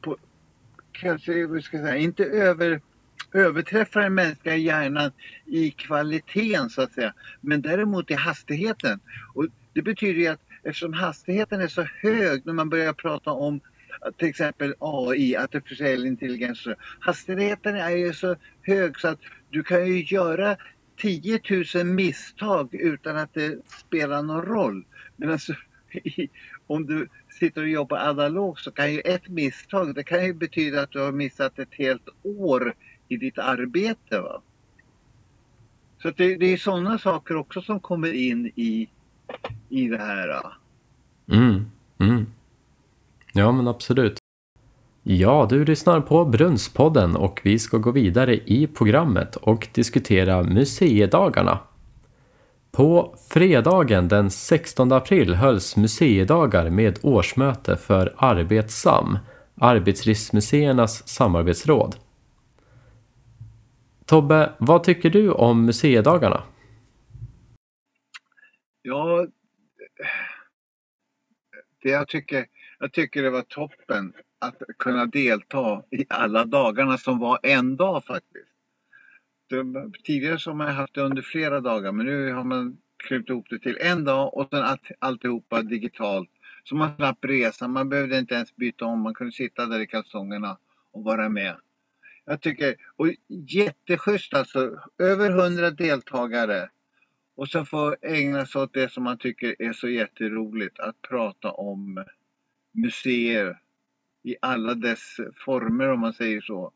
på, 0.02 0.18
kanske, 0.92 1.62
ska 1.62 1.78
jag 1.78 1.86
säga, 1.86 1.98
inte 1.98 2.26
över, 2.26 2.82
överträffar 3.34 4.02
den 4.02 4.14
mänskliga 4.14 4.56
hjärnan 4.56 5.12
i 5.46 5.72
kvaliteten 5.72 6.70
så 6.70 6.82
att 6.82 6.94
säga, 6.94 7.14
men 7.42 7.62
däremot 7.62 8.12
i 8.12 8.14
hastigheten. 8.14 9.00
Och 9.34 9.46
det 9.74 9.82
betyder 9.82 10.20
ju 10.20 10.28
att 10.28 10.42
eftersom 10.64 10.94
hastigheten 10.94 11.62
är 11.62 11.68
så 11.68 11.88
hög 12.02 12.46
när 12.46 12.54
man 12.54 12.70
börjar 12.70 12.94
prata 12.94 13.32
om 13.32 13.60
till 14.18 14.28
exempel 14.28 14.76
AI, 14.80 15.36
artificiell 15.36 16.06
intelligens. 16.06 16.68
Hastigheten 17.00 17.76
är 17.76 17.90
ju 17.90 18.14
så 18.14 18.36
hög 18.62 19.00
så 19.00 19.08
att 19.08 19.20
du 19.50 19.64
kan 19.64 19.88
ju 19.88 20.04
göra 20.04 20.58
10 20.98 21.40
000 21.76 21.86
misstag 21.86 22.76
utan 22.76 23.18
att 23.18 23.34
det 23.34 23.58
spelar 23.88 24.24
någon 24.24 24.42
roll. 24.42 24.86
Men 25.16 25.32
alltså, 25.32 25.54
om 26.68 26.86
du 26.86 27.08
sitter 27.40 27.62
och 27.62 27.68
jobbar 27.68 27.98
analogt 27.98 28.60
så 28.60 28.72
kan 28.72 28.94
ju 28.94 29.00
ett 29.00 29.28
misstag, 29.28 29.96
det 29.96 30.04
kan 30.04 30.26
ju 30.26 30.34
betyda 30.34 30.82
att 30.82 30.92
du 30.92 31.00
har 31.00 31.12
missat 31.12 31.60
ett 31.60 31.74
helt 31.74 32.10
år 32.24 32.74
i 33.08 33.18
ditt 33.18 33.38
arbete. 33.38 34.20
Va? 34.20 34.42
Så 36.02 36.12
det, 36.18 36.36
det 36.36 36.54
är 36.54 36.58
sådana 36.58 37.00
saker 37.00 37.36
också 37.36 37.62
som 37.62 37.80
kommer 37.80 38.14
in 38.14 38.52
i, 38.56 38.90
i 39.70 39.88
det 39.88 39.98
här. 39.98 40.30
Ah. 40.30 40.52
Mm, 41.32 41.66
mm. 42.00 42.26
Ja, 43.34 43.52
men 43.52 43.68
absolut. 43.68 44.20
Ja, 45.04 45.48
du 45.50 45.66
lyssnar 45.66 46.02
på 46.02 46.26
Brunnspodden 46.26 47.16
och 47.16 47.42
vi 47.44 47.60
ska 47.60 47.78
gå 47.78 47.92
vidare 47.92 48.36
i 48.36 48.68
programmet 48.68 49.36
och 49.36 49.68
diskutera 49.74 50.44
museidagarna. 50.44 51.60
På 52.72 53.16
fredagen 53.30 54.08
den 54.08 54.32
16 54.32 54.92
april 54.92 55.34
hölls 55.34 55.76
museidagar 55.76 56.70
med 56.70 57.00
årsmöte 57.02 57.78
för 57.78 58.14
Arbetsam, 58.18 59.18
Arbetslivsmuseernas 59.56 61.08
samarbetsråd. 61.08 61.96
Tobbe, 64.08 64.54
vad 64.58 64.84
tycker 64.84 65.10
du 65.10 65.32
om 65.32 65.66
museidagarna? 65.66 66.44
Ja, 68.82 69.28
det 71.82 71.90
jag 71.90 72.08
tycker, 72.08 72.46
jag 72.80 72.94
tycker 72.94 73.24
det 73.24 73.30
var 73.30 73.42
toppen 73.42 74.14
att 74.40 74.62
kunna 74.80 75.06
delta 75.06 75.84
i 75.92 76.06
alla 76.10 76.46
dagarna 76.46 76.98
som 76.98 77.20
var 77.20 77.40
en 77.44 77.76
dag 77.76 78.06
faktiskt. 78.06 78.52
Det, 79.50 79.64
tidigare 80.04 80.40
så 80.40 80.50
har 80.50 80.56
man 80.56 80.76
haft 80.76 80.94
det 80.94 81.02
under 81.02 81.22
flera 81.22 81.60
dagar 81.60 81.92
men 81.92 82.06
nu 82.06 82.32
har 82.34 82.44
man 82.44 82.78
krympt 83.08 83.30
ihop 83.30 83.46
det 83.50 83.60
till 83.60 83.78
en 83.82 84.04
dag 84.04 84.34
och 84.34 84.48
sen 84.50 84.64
allt, 84.64 84.92
alltihopa 85.00 85.62
digitalt. 85.62 86.30
Så 86.64 86.76
man 86.76 86.96
slapp 86.96 87.26
resa, 87.26 87.68
man 87.68 87.90
behövde 87.90 88.20
inte 88.20 88.36
ens 88.36 88.56
byta 88.56 88.86
om, 88.86 89.02
man 89.02 89.14
kunde 89.14 89.34
sitta 89.34 89.66
där 89.66 89.80
i 89.80 89.88
kalsongerna 89.88 90.58
och 90.92 91.04
vara 91.04 91.30
med. 91.30 91.56
Jag 92.30 92.42
tycker, 92.42 92.76
och 92.96 93.08
jätteschysst 93.28 94.34
alltså, 94.34 94.80
över 94.98 95.30
hundra 95.30 95.72
deltagare. 95.72 96.70
Och 97.36 97.50
så 97.50 97.66
får 97.66 97.98
ägna 98.02 98.46
sig 98.46 98.62
åt 98.62 98.74
det 98.74 98.92
som 98.92 99.04
man 99.04 99.18
tycker 99.18 99.56
är 99.60 99.74
så 99.74 99.90
jätteroligt, 99.90 100.80
att 100.80 101.02
prata 101.02 101.52
om 101.52 102.06
museer 102.72 103.60
i 104.24 104.36
alla 104.42 104.74
dess 104.74 105.18
former 105.46 105.90
om 105.90 106.00
man 106.00 106.14
säger 106.14 106.42
så. 106.42 106.72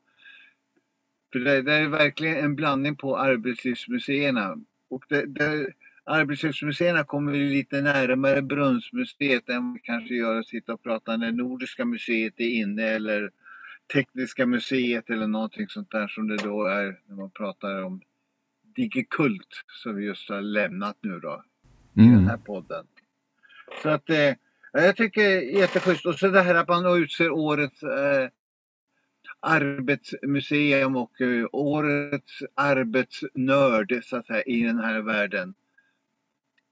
För 1.34 1.40
det, 1.40 1.62
det 1.62 1.74
är 1.74 1.88
verkligen 1.88 2.38
en 2.38 2.56
blandning 2.56 2.96
på 2.96 3.18
arbetslivsmuseerna. 3.18 4.58
Och 4.90 5.06
det, 5.10 5.26
det, 5.26 5.74
arbetslivsmuseerna 6.04 7.04
kommer 7.04 7.34
lite 7.34 7.82
närmare 7.82 8.42
Brunnsmuseet 8.42 9.50
än 9.50 9.74
vi 9.74 9.80
kanske 9.80 10.14
gör 10.14 10.40
att 10.40 10.48
sitta 10.48 10.74
och 10.74 10.84
prata 10.84 11.18
när 11.18 11.32
Nordiska 11.32 11.86
museet 11.86 12.34
är 12.38 12.50
inne 12.50 12.84
eller 12.84 13.32
Tekniska 13.94 14.46
museet 14.46 15.10
eller 15.10 15.28
någonting 15.28 15.70
sånt 15.70 15.92
där 15.92 16.08
som 16.08 16.28
det 16.28 16.38
då 16.38 16.66
är 16.66 17.00
när 17.08 17.16
man 17.16 17.32
pratar 17.32 17.84
om 17.84 18.02
Digikult 18.76 19.64
som 19.84 19.96
vi 19.96 20.06
just 20.06 20.30
har 20.30 20.42
lämnat 20.42 20.98
nu 21.02 21.20
då 21.20 21.44
mm. 21.98 22.12
i 22.12 22.16
den 22.16 22.28
här 22.28 22.38
podden. 22.38 22.86
Så 23.84 23.90
att 23.90 24.10
eh, 24.10 24.34
jag 24.74 24.96
tycker 24.96 25.42
jätteschysst. 25.42 26.06
Och 26.06 26.16
så 26.16 26.28
det 26.28 26.42
här 26.42 26.56
att 26.56 26.68
man 26.68 27.04
utser 27.04 27.32
årets 27.32 27.84
eh, 27.84 28.30
arbetsmuseum 29.40 30.96
och 30.96 31.22
eh, 31.22 31.46
årets 31.52 32.44
arbetsnörd 32.56 34.00
så 34.04 34.18
att 34.18 34.28
säga, 34.28 34.42
i 34.42 34.64
den 34.64 34.80
här 34.80 35.02
världen. 35.02 35.54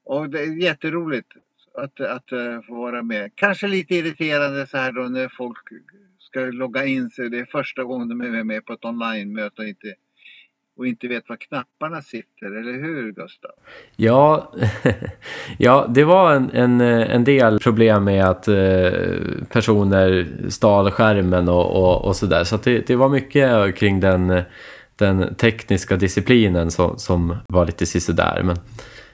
Och 0.04 0.30
det 0.30 0.40
är 0.40 0.62
jätteroligt 0.64 1.32
att, 1.74 2.00
att 2.00 2.34
uh, 2.34 2.62
få 2.62 2.76
vara 2.76 3.04
med. 3.04 3.32
Kanske 3.36 3.68
lite 3.68 3.96
irriterande 3.96 4.68
så 4.68 4.78
här 4.78 4.92
då 4.92 5.02
när 5.02 5.30
folk 5.30 5.58
ska 6.30 6.40
logga 6.40 6.86
in 6.86 7.10
sig. 7.10 7.30
Det 7.30 7.40
är 7.40 7.46
första 7.46 7.84
gången 7.84 8.10
de 8.10 8.22
är 8.22 8.44
med 8.44 8.66
på 8.66 8.74
ett 8.74 8.86
online-möte 8.86 9.62
och 9.62 9.68
inte 9.68 9.96
och 10.80 10.88
inte 10.88 11.08
vet 11.08 11.30
var 11.30 11.36
knapparna 11.36 12.02
sitter, 12.02 12.46
eller 12.46 12.74
hur 12.74 13.12
Gustav? 13.12 13.52
Ja, 13.96 14.52
ja 15.58 15.88
det 15.90 16.04
var 16.04 16.34
en, 16.34 16.50
en, 16.54 16.82
en 16.82 17.24
del 17.24 17.60
problem 17.60 18.04
med 18.04 18.26
att 18.26 18.48
eh, 18.48 18.92
personer 19.52 20.28
stal 20.50 20.92
skärmen 20.92 21.50
och, 21.50 21.76
och, 21.76 22.06
och 22.06 22.16
sådär. 22.16 22.44
Så, 22.44 22.58
så 22.58 22.64
det, 22.64 22.88
det 22.88 22.96
var 22.96 23.10
mycket 23.10 23.76
kring 23.76 24.00
den, 24.00 24.42
den 24.96 25.36
tekniska 25.36 25.96
disciplinen 25.96 26.72
som, 26.72 26.98
som 26.98 27.38
var 27.48 27.66
lite 27.66 27.86
sisådär. 27.86 28.42
Men, 28.44 28.58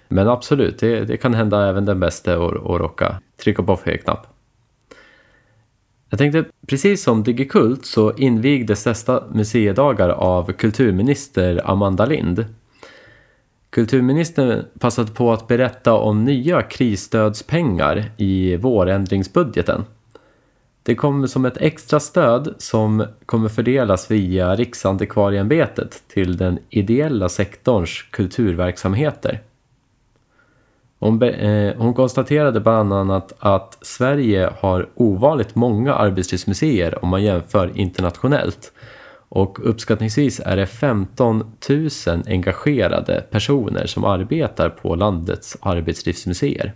men 0.07 0.27
absolut, 0.27 0.79
det, 0.79 1.05
det 1.05 1.17
kan 1.17 1.33
hända 1.33 1.69
även 1.69 1.85
den 1.85 1.99
bästa 1.99 2.39
och, 2.39 2.53
och 2.53 2.79
råka 2.79 3.19
trycka 3.43 3.63
på 3.63 3.75
fel 3.75 3.97
knapp. 3.97 4.34
Jag 6.09 6.19
tänkte, 6.19 6.45
precis 6.67 7.03
som 7.03 7.23
Digikult 7.23 7.85
så 7.85 8.13
invigdes 8.13 8.83
dessa 8.83 9.23
museidagar 9.31 10.09
av 10.09 10.51
kulturminister 10.51 11.61
Amanda 11.65 12.05
Lind. 12.05 12.45
Kulturministern 13.69 14.65
passade 14.79 15.11
på 15.11 15.33
att 15.33 15.47
berätta 15.47 15.93
om 15.93 16.25
nya 16.25 16.61
krisstödspengar 16.61 18.11
i 18.17 18.57
vårändringsbudgeten. 18.57 19.85
Det 20.83 20.95
kommer 20.95 21.27
som 21.27 21.45
ett 21.45 21.57
extra 21.57 21.99
stöd 21.99 22.55
som 22.57 23.05
kommer 23.25 23.49
fördelas 23.49 24.11
via 24.11 24.55
Riksantikvarieämbetet 24.55 26.03
till 26.07 26.37
den 26.37 26.59
ideella 26.69 27.29
sektorns 27.29 28.01
kulturverksamheter. 28.11 29.41
Hon, 31.05 31.23
eh, 31.23 31.75
hon, 31.77 31.93
konstaterade 31.93 32.59
bland 32.59 32.93
annat 32.93 33.33
att 33.39 33.77
Sverige 33.81 34.49
har 34.59 34.89
ovanligt 34.95 35.55
många 35.55 35.93
arbetslivsmuseer 35.93 37.03
om 37.03 37.09
man 37.09 37.23
jämför 37.23 37.71
internationellt. 37.75 38.71
Och 39.29 39.69
uppskattningsvis 39.69 40.41
är 40.45 40.55
det 40.55 40.65
15 40.65 41.51
000 41.69 41.89
engagerade 42.27 43.25
personer 43.31 43.85
som 43.85 44.03
arbetar 44.03 44.69
på 44.69 44.95
landets 44.95 45.57
arbetslivsmuseer. 45.61 46.73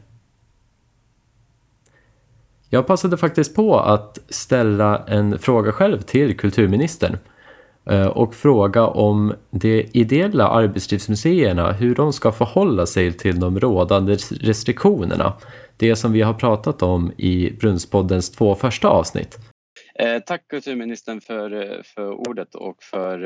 Jag 2.70 2.88
passade 2.88 3.18
faktiskt 3.18 3.56
på 3.56 3.80
att 3.80 4.20
ställa 4.30 5.04
en 5.08 5.40
fråga 5.40 5.72
själv 5.72 6.02
till 6.02 6.38
kulturministern 6.38 7.18
Eh, 7.18 7.39
Eh, 7.86 8.08
och 8.08 8.36
fråga 8.36 8.88
om 8.88 9.34
de 9.52 9.90
ideella 9.94 10.48
arbetslivsmuseerna, 10.48 11.72
hur 11.72 11.96
de 11.96 12.14
ska 12.14 12.32
förhålla 12.32 12.86
sig 12.86 13.14
till 13.14 13.40
de 13.40 13.60
rådande 13.60 14.16
restriktionerna. 14.42 15.34
Det 15.78 15.96
som 15.96 16.14
vi 16.14 16.22
har 16.22 16.34
pratat 16.34 16.82
om 16.82 17.12
i 17.18 17.52
Brunnspoddens 17.52 18.32
två 18.32 18.56
första 18.56 18.88
avsnitt. 18.88 19.38
Eh, 19.96 20.20
tack 20.20 20.48
kulturministern 20.48 21.22
för, 21.22 21.54
eh, 21.54 21.82
för 21.84 22.30
ordet 22.30 22.56
och 22.56 22.84
för, 22.84 23.20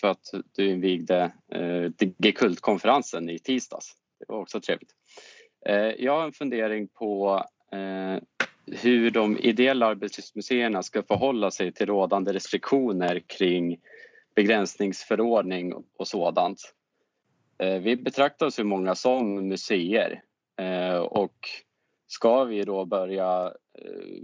för 0.00 0.08
att 0.08 0.20
du 0.56 0.70
invigde 0.70 1.32
Digikultkonferensen 1.98 2.14
G-kultkonferensen 2.18 3.30
i 3.30 3.38
tisdags. 3.38 3.86
Det 4.18 4.24
var 4.28 4.40
också 4.40 4.60
trevligt. 4.60 4.90
Jag 5.98 6.16
har 6.16 6.24
en 6.24 6.32
fundering 6.32 6.88
på 6.88 7.42
hur 8.66 9.10
de 9.10 9.38
ideella 9.38 9.86
arbetslivsmuseerna 9.86 10.82
ska 10.82 11.02
förhålla 11.02 11.50
sig 11.50 11.72
till 11.72 11.86
rådande 11.86 12.32
restriktioner 12.32 13.22
kring 13.26 13.80
begränsningsförordning 14.34 15.74
och 15.96 16.08
sådant. 16.08 16.74
Eh, 17.58 17.80
vi 17.80 17.96
betraktar 17.96 18.46
oss 18.46 18.58
ju 18.58 18.64
många 18.64 18.94
som 18.94 19.48
museer 19.48 20.22
eh, 20.60 20.98
och 20.98 21.48
ska 22.06 22.44
vi 22.44 22.62
då 22.62 22.84
börja 22.84 23.52
eh, 23.78 24.22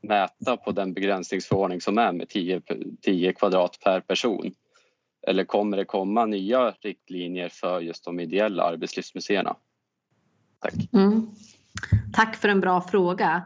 mäta 0.00 0.56
på 0.56 0.72
den 0.72 0.94
begränsningsförordning 0.94 1.80
som 1.80 1.98
är 1.98 2.12
med 2.12 2.28
10, 2.28 2.62
10 3.00 3.32
kvadrat 3.32 3.78
per 3.84 4.00
person? 4.00 4.54
Eller 5.26 5.44
kommer 5.44 5.76
det 5.76 5.84
komma 5.84 6.26
nya 6.26 6.74
riktlinjer 6.80 7.48
för 7.48 7.80
just 7.80 8.04
de 8.04 8.20
ideella 8.20 8.62
arbetslivsmuseerna? 8.62 9.56
Tack. 10.60 10.74
Mm. 10.92 11.26
Tack 12.12 12.36
för 12.36 12.48
en 12.48 12.60
bra 12.60 12.80
fråga. 12.80 13.42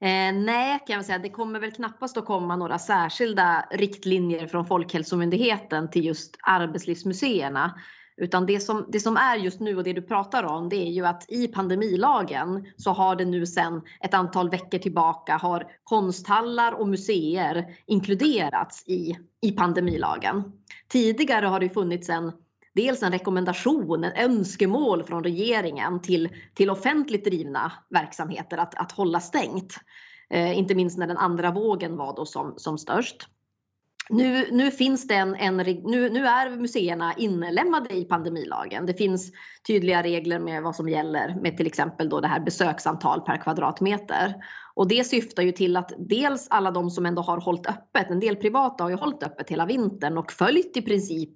Eh, 0.00 0.32
nej, 0.34 0.80
kan 0.86 0.96
jag 0.96 1.04
säga. 1.04 1.18
Det 1.18 1.30
kommer 1.30 1.60
väl 1.60 1.72
knappast 1.72 2.16
att 2.16 2.24
komma 2.24 2.56
några 2.56 2.78
särskilda 2.78 3.68
riktlinjer 3.70 4.46
från 4.46 4.66
Folkhälsomyndigheten 4.66 5.90
till 5.90 6.04
just 6.04 6.36
arbetslivsmuseerna. 6.42 7.80
Utan 8.16 8.46
det 8.46 8.60
som, 8.60 8.86
det 8.88 9.00
som 9.00 9.16
är 9.16 9.36
just 9.36 9.60
nu 9.60 9.76
och 9.76 9.84
det 9.84 9.92
du 9.92 10.02
pratar 10.02 10.44
om 10.44 10.68
det 10.68 10.76
är 10.76 10.90
ju 10.90 11.06
att 11.06 11.24
i 11.28 11.48
pandemilagen 11.48 12.66
så 12.76 12.90
har 12.90 13.16
det 13.16 13.24
nu 13.24 13.46
sedan 13.46 13.82
ett 14.00 14.14
antal 14.14 14.50
veckor 14.50 14.78
tillbaka 14.78 15.36
har 15.36 15.66
konsthallar 15.84 16.72
och 16.72 16.88
museer 16.88 17.66
inkluderats 17.86 18.84
i, 18.86 19.16
i 19.42 19.52
pandemilagen. 19.52 20.52
Tidigare 20.88 21.46
har 21.46 21.60
det 21.60 21.68
funnits 21.68 22.08
en 22.08 22.32
dels 22.76 23.02
en 23.02 23.12
rekommendation, 23.12 24.04
en 24.04 24.12
önskemål 24.12 25.04
från 25.04 25.24
regeringen 25.24 26.02
till, 26.02 26.28
till 26.54 26.70
offentligt 26.70 27.24
drivna 27.24 27.72
verksamheter 27.90 28.58
att, 28.58 28.74
att 28.74 28.92
hålla 28.92 29.20
stängt. 29.20 29.74
Eh, 30.30 30.58
inte 30.58 30.74
minst 30.74 30.98
när 30.98 31.06
den 31.06 31.16
andra 31.16 31.50
vågen 31.50 31.96
var 31.96 32.16
då 32.16 32.26
som, 32.26 32.54
som 32.56 32.78
störst. 32.78 33.28
Nu, 34.08 34.48
nu, 34.50 34.70
finns 34.70 35.08
det 35.08 35.14
en, 35.14 35.34
en 35.34 35.56
nu, 35.56 36.10
nu, 36.10 36.26
är 36.26 36.56
museerna 36.56 37.14
inlämnade 37.14 37.94
i 37.94 38.04
pandemilagen. 38.04 38.86
Det 38.86 38.94
finns 38.94 39.32
tydliga 39.66 40.02
regler 40.02 40.38
med 40.38 40.62
vad 40.62 40.76
som 40.76 40.88
gäller 40.88 41.34
med 41.42 41.56
till 41.56 41.66
exempel 41.66 42.08
då 42.08 42.20
det 42.20 42.28
här 42.28 42.40
besöksantal 42.40 43.20
per 43.20 43.36
kvadratmeter. 43.36 44.34
Och 44.74 44.88
det 44.88 45.04
syftar 45.04 45.42
ju 45.42 45.52
till 45.52 45.76
att 45.76 45.92
dels 45.98 46.46
alla 46.50 46.70
de 46.70 46.90
som 46.90 47.06
ändå 47.06 47.22
har 47.22 47.40
hållit 47.40 47.66
öppet, 47.66 48.10
en 48.10 48.20
del 48.20 48.36
privata 48.36 48.84
har 48.84 48.90
ju 48.90 48.96
hållit 48.96 49.22
öppet 49.22 49.50
hela 49.50 49.66
vintern 49.66 50.18
och 50.18 50.32
följt 50.32 50.76
i 50.76 50.82
princip 50.82 51.32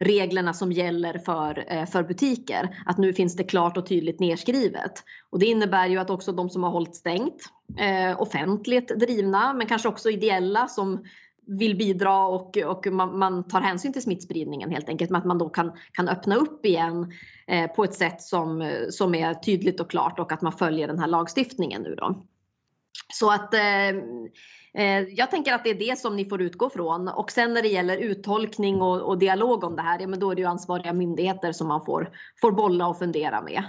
reglerna 0.00 0.52
som 0.54 0.72
gäller 0.72 1.18
för, 1.18 1.64
eh, 1.68 1.86
för 1.86 2.02
butiker. 2.02 2.82
Att 2.86 2.98
nu 2.98 3.12
finns 3.12 3.36
det 3.36 3.44
klart 3.44 3.76
och 3.76 3.86
tydligt 3.86 4.20
nedskrivet. 4.20 4.92
Och 5.30 5.38
det 5.38 5.46
innebär 5.46 5.86
ju 5.86 5.98
att 5.98 6.10
också 6.10 6.32
de 6.32 6.50
som 6.50 6.62
har 6.62 6.70
hållit 6.70 6.94
stängt, 6.94 7.42
eh, 7.78 8.20
offentligt 8.20 8.88
drivna 8.88 9.52
men 9.52 9.66
kanske 9.66 9.88
också 9.88 10.10
ideella 10.10 10.68
som 10.68 11.04
vill 11.46 11.76
bidra 11.76 12.26
och, 12.26 12.56
och 12.56 12.86
man, 12.86 13.18
man, 13.18 13.48
tar 13.48 13.60
hänsyn 13.60 13.92
till 13.92 14.02
smittspridningen 14.02 14.70
helt 14.70 14.88
enkelt. 14.88 15.10
Men 15.10 15.20
att 15.20 15.26
man 15.26 15.38
då 15.38 15.48
kan, 15.48 15.72
kan 15.92 16.08
öppna 16.08 16.36
upp 16.36 16.66
igen 16.66 17.12
eh, 17.46 17.70
på 17.70 17.84
ett 17.84 17.94
sätt 17.94 18.22
som, 18.22 18.72
som 18.90 19.14
är 19.14 19.34
tydligt 19.34 19.80
och 19.80 19.90
klart 19.90 20.18
och 20.18 20.32
att 20.32 20.42
man 20.42 20.52
följer 20.52 20.86
den 20.86 20.98
här 20.98 21.06
lagstiftningen 21.06 21.82
nu 21.82 21.94
då. 21.94 22.24
Så 23.12 23.30
att 23.30 23.54
eh, 23.54 23.60
Eh, 24.74 25.00
jag 25.00 25.30
tänker 25.30 25.54
att 25.54 25.64
det 25.64 25.70
är 25.70 25.88
det 25.88 25.98
som 25.98 26.16
ni 26.16 26.24
får 26.24 26.42
utgå 26.42 26.70
från 26.70 27.08
och 27.08 27.30
sen 27.30 27.54
när 27.54 27.62
det 27.62 27.68
gäller 27.68 27.96
uttolkning 27.96 28.82
och, 28.82 29.00
och 29.00 29.18
dialog 29.18 29.64
om 29.64 29.76
det 29.76 29.82
här, 29.82 30.00
ja, 30.00 30.06
men 30.06 30.20
då 30.20 30.30
är 30.30 30.34
det 30.34 30.40
ju 30.40 30.48
ansvariga 30.48 30.92
myndigheter 30.92 31.52
som 31.52 31.68
man 31.68 31.84
får, 31.84 32.10
får 32.40 32.52
bolla 32.52 32.88
och 32.88 32.98
fundera 32.98 33.42
med. 33.42 33.62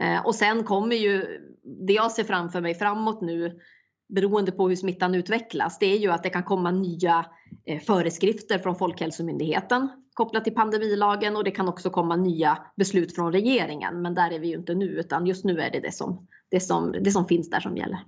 Eh, 0.00 0.26
och 0.26 0.34
sen 0.34 0.64
kommer 0.64 0.96
ju 0.96 1.40
det 1.86 1.92
jag 1.92 2.12
ser 2.12 2.24
framför 2.24 2.60
mig 2.60 2.74
framåt 2.74 3.20
nu 3.20 3.60
beroende 4.08 4.52
på 4.52 4.68
hur 4.68 4.76
smittan 4.76 5.14
utvecklas, 5.14 5.78
det 5.78 5.86
är 5.86 5.98
ju 5.98 6.10
att 6.10 6.22
det 6.22 6.30
kan 6.30 6.44
komma 6.44 6.70
nya 6.70 7.26
eh, 7.64 7.80
föreskrifter 7.80 8.58
från 8.58 8.76
Folkhälsomyndigheten 8.76 9.88
kopplat 10.14 10.44
till 10.44 10.54
pandemilagen 10.54 11.36
och 11.36 11.44
det 11.44 11.50
kan 11.50 11.68
också 11.68 11.90
komma 11.90 12.16
nya 12.16 12.58
beslut 12.76 13.14
från 13.14 13.32
regeringen. 13.32 14.02
Men 14.02 14.14
där 14.14 14.30
är 14.30 14.38
vi 14.38 14.48
ju 14.48 14.56
inte 14.56 14.74
nu 14.74 14.86
utan 14.86 15.26
just 15.26 15.44
nu 15.44 15.60
är 15.60 15.70
det 15.70 15.80
det 15.80 15.92
som, 15.92 16.26
det 16.50 16.60
som, 16.60 16.92
det 16.92 17.10
som 17.10 17.28
finns 17.28 17.50
där 17.50 17.60
som 17.60 17.76
gäller. 17.76 17.98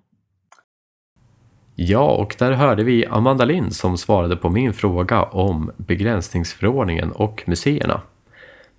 Ja, 1.77 2.11
och 2.11 2.37
där 2.39 2.53
hörde 2.53 2.85
vi 2.85 3.07
Amanda 3.07 3.45
Lind 3.45 3.77
som 3.77 3.99
svarade 3.99 4.37
på 4.37 4.51
min 4.51 4.73
fråga 4.73 5.23
om 5.23 5.71
begränsningsförordningen 5.77 7.13
och 7.13 7.43
museerna. 7.47 8.03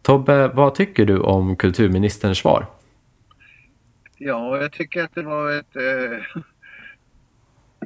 Tobbe, 0.01 0.47
vad 0.47 0.75
tycker 0.75 1.05
du 1.05 1.19
om 1.19 1.55
kulturministerns 1.55 2.37
svar? 2.37 2.67
Ja, 4.17 4.61
jag 4.61 4.71
tycker 4.71 5.03
att 5.03 5.15
det 5.15 5.21
var 5.21 5.51
ett, 5.51 5.75
eh, 5.75 6.41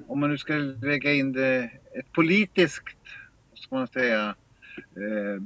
om 0.08 0.20
man 0.20 0.30
nu 0.30 0.38
ska 0.38 0.54
lägga 0.54 1.14
in 1.14 1.34
det, 1.34 1.72
ett 2.00 2.12
politiskt, 2.12 2.98
ska 3.54 3.76
man 3.76 3.88
säga, 3.88 4.36
eh, 4.78 5.44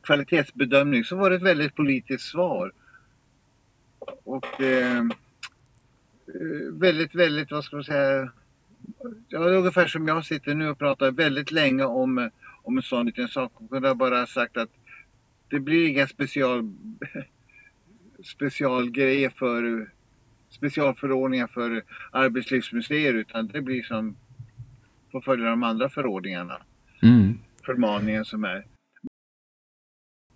kvalitetsbedömning 0.00 1.04
så 1.04 1.16
var 1.16 1.30
det 1.30 1.36
ett 1.36 1.42
väldigt 1.42 1.74
politiskt 1.74 2.24
svar. 2.24 2.72
Och 4.24 4.60
eh, 4.60 4.98
eh 4.98 5.04
väldigt, 6.72 7.14
väldigt, 7.14 7.50
vad 7.50 7.64
ska 7.64 7.76
man 7.76 7.84
säga, 7.84 8.30
Ja, 9.28 9.38
ungefär 9.38 9.86
som 9.86 10.08
jag 10.08 10.24
sitter 10.24 10.54
nu 10.54 10.68
och 10.68 10.78
pratar 10.78 11.10
väldigt 11.10 11.50
länge 11.50 11.84
om, 11.84 12.30
om 12.62 12.76
en 12.76 12.82
sån 12.82 13.06
liten 13.06 13.28
sak 13.28 13.52
och 13.54 13.70
kunde 13.70 13.94
bara 13.94 14.26
sagt 14.26 14.56
att 14.56 14.70
det 15.48 15.60
blir 15.60 15.88
inga 15.88 16.06
special, 16.06 16.74
specialgrejer 18.24 19.30
för 19.30 19.90
specialförordningar 20.50 21.46
för 21.46 21.84
arbetslivsmuseer 22.10 23.14
utan 23.14 23.46
det 23.46 23.60
blir 23.60 23.82
som 23.82 24.16
får 25.12 25.20
följa 25.20 25.50
de 25.50 25.62
andra 25.62 25.88
förordningarna. 25.88 26.62
Mm. 27.02 27.38
Förmaningen 27.66 28.24
som 28.24 28.44
är. 28.44 28.66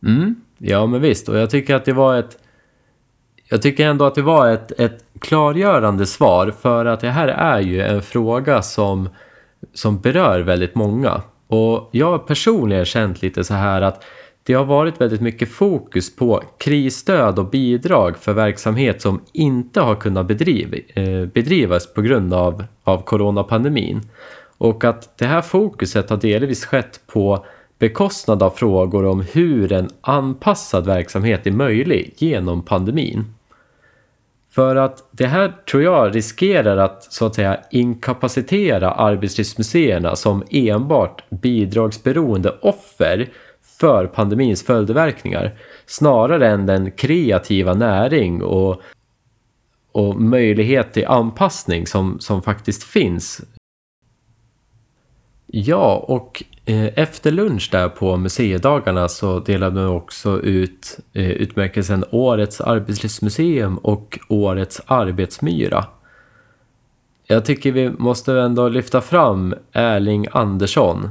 Mm. 0.02 0.34
Ja 0.58 0.86
men 0.86 1.00
visst 1.00 1.28
och 1.28 1.36
jag 1.36 1.50
tycker 1.50 1.74
att 1.74 1.84
det 1.84 1.92
var 1.92 2.18
ett 2.18 2.39
jag 3.50 3.62
tycker 3.62 3.86
ändå 3.86 4.04
att 4.04 4.14
det 4.14 4.22
var 4.22 4.50
ett, 4.50 4.80
ett 4.80 5.04
klargörande 5.18 6.06
svar 6.06 6.54
för 6.60 6.84
att 6.84 7.00
det 7.00 7.10
här 7.10 7.28
är 7.28 7.60
ju 7.60 7.80
en 7.80 8.02
fråga 8.02 8.62
som, 8.62 9.08
som 9.74 10.00
berör 10.00 10.40
väldigt 10.40 10.74
många. 10.74 11.22
Och 11.46 11.88
jag 11.92 12.10
har 12.10 12.18
personligen 12.18 12.84
känt 12.84 13.22
lite 13.22 13.44
så 13.44 13.54
här 13.54 13.82
att 13.82 14.04
det 14.42 14.54
har 14.54 14.64
varit 14.64 15.00
väldigt 15.00 15.20
mycket 15.20 15.48
fokus 15.48 16.16
på 16.16 16.42
krisstöd 16.58 17.38
och 17.38 17.50
bidrag 17.50 18.16
för 18.16 18.32
verksamhet 18.32 19.02
som 19.02 19.20
inte 19.32 19.80
har 19.80 19.94
kunnat 19.94 20.26
bedriv, 20.26 20.84
eh, 20.94 21.26
bedrivas 21.26 21.94
på 21.94 22.02
grund 22.02 22.34
av, 22.34 22.64
av 22.84 23.02
coronapandemin. 23.02 24.00
Och 24.58 24.84
att 24.84 25.18
det 25.18 25.26
här 25.26 25.42
fokuset 25.42 26.10
har 26.10 26.16
delvis 26.16 26.64
skett 26.64 27.00
på 27.06 27.44
bekostnad 27.78 28.42
av 28.42 28.50
frågor 28.50 29.06
om 29.06 29.24
hur 29.32 29.72
en 29.72 29.90
anpassad 30.00 30.86
verksamhet 30.86 31.46
är 31.46 31.50
möjlig 31.50 32.14
genom 32.16 32.62
pandemin. 32.62 33.24
För 34.50 34.76
att 34.76 35.08
det 35.12 35.26
här 35.26 35.52
tror 35.70 35.82
jag 35.82 36.16
riskerar 36.16 36.76
att 36.76 37.12
så 37.12 37.26
att 37.26 37.34
säga 37.34 37.60
inkapacitera 37.70 38.90
arbetslivsmuseerna 38.90 40.16
som 40.16 40.44
enbart 40.50 41.30
bidragsberoende 41.30 42.58
offer 42.62 43.28
för 43.78 44.06
pandemins 44.06 44.62
följdverkningar 44.62 45.58
snarare 45.86 46.48
än 46.48 46.66
den 46.66 46.90
kreativa 46.90 47.74
näring 47.74 48.42
och, 48.42 48.82
och 49.92 50.20
möjlighet 50.20 50.92
till 50.92 51.06
anpassning 51.06 51.86
som, 51.86 52.20
som 52.20 52.42
faktiskt 52.42 52.82
finns. 52.82 53.40
Ja, 55.46 56.04
och 56.08 56.42
Eh, 56.70 56.90
efter 56.98 57.30
lunch 57.30 57.68
där 57.72 57.88
på 57.88 58.16
museidagarna 58.16 59.08
så 59.08 59.40
delade 59.40 59.74
man 59.74 59.86
också 59.86 60.40
ut 60.40 60.98
eh, 61.12 61.30
utmärkelsen 61.30 62.04
Årets 62.10 62.60
arbetslivsmuseum 62.60 63.78
och 63.78 64.18
Årets 64.28 64.80
arbetsmyra. 64.86 65.84
Jag 67.26 67.44
tycker 67.44 67.72
vi 67.72 67.90
måste 67.90 68.40
ändå 68.40 68.68
lyfta 68.68 69.00
fram 69.00 69.54
Erling 69.72 70.26
Andersson 70.32 71.08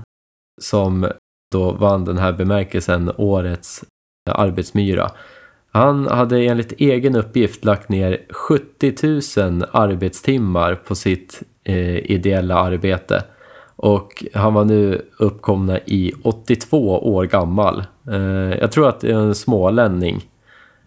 som 0.61 1.11
då 1.51 1.71
vann 1.71 2.05
den 2.05 2.17
här 2.17 2.33
bemärkelsen 2.33 3.11
Årets 3.17 3.83
eh, 4.29 4.39
arbetsmyra. 4.39 5.11
Han 5.71 6.07
hade 6.07 6.39
enligt 6.39 6.71
egen 6.71 7.15
uppgift 7.15 7.65
lagt 7.65 7.89
ner 7.89 8.25
70 8.29 9.41
000 9.41 9.65
arbetstimmar 9.71 10.75
på 10.75 10.95
sitt 10.95 11.43
eh, 11.63 11.97
ideella 11.97 12.55
arbete 12.55 13.23
och 13.81 14.25
han 14.33 14.53
var 14.53 14.65
nu 14.65 15.05
uppkomna 15.19 15.79
i 15.79 16.13
82 16.23 16.99
år 17.13 17.25
gammal. 17.25 17.83
Eh, 18.07 18.59
jag 18.59 18.71
tror 18.71 18.89
att 18.89 18.99
det 18.99 19.11
är 19.11 19.15
en 19.15 19.35
smålänning. 19.35 20.21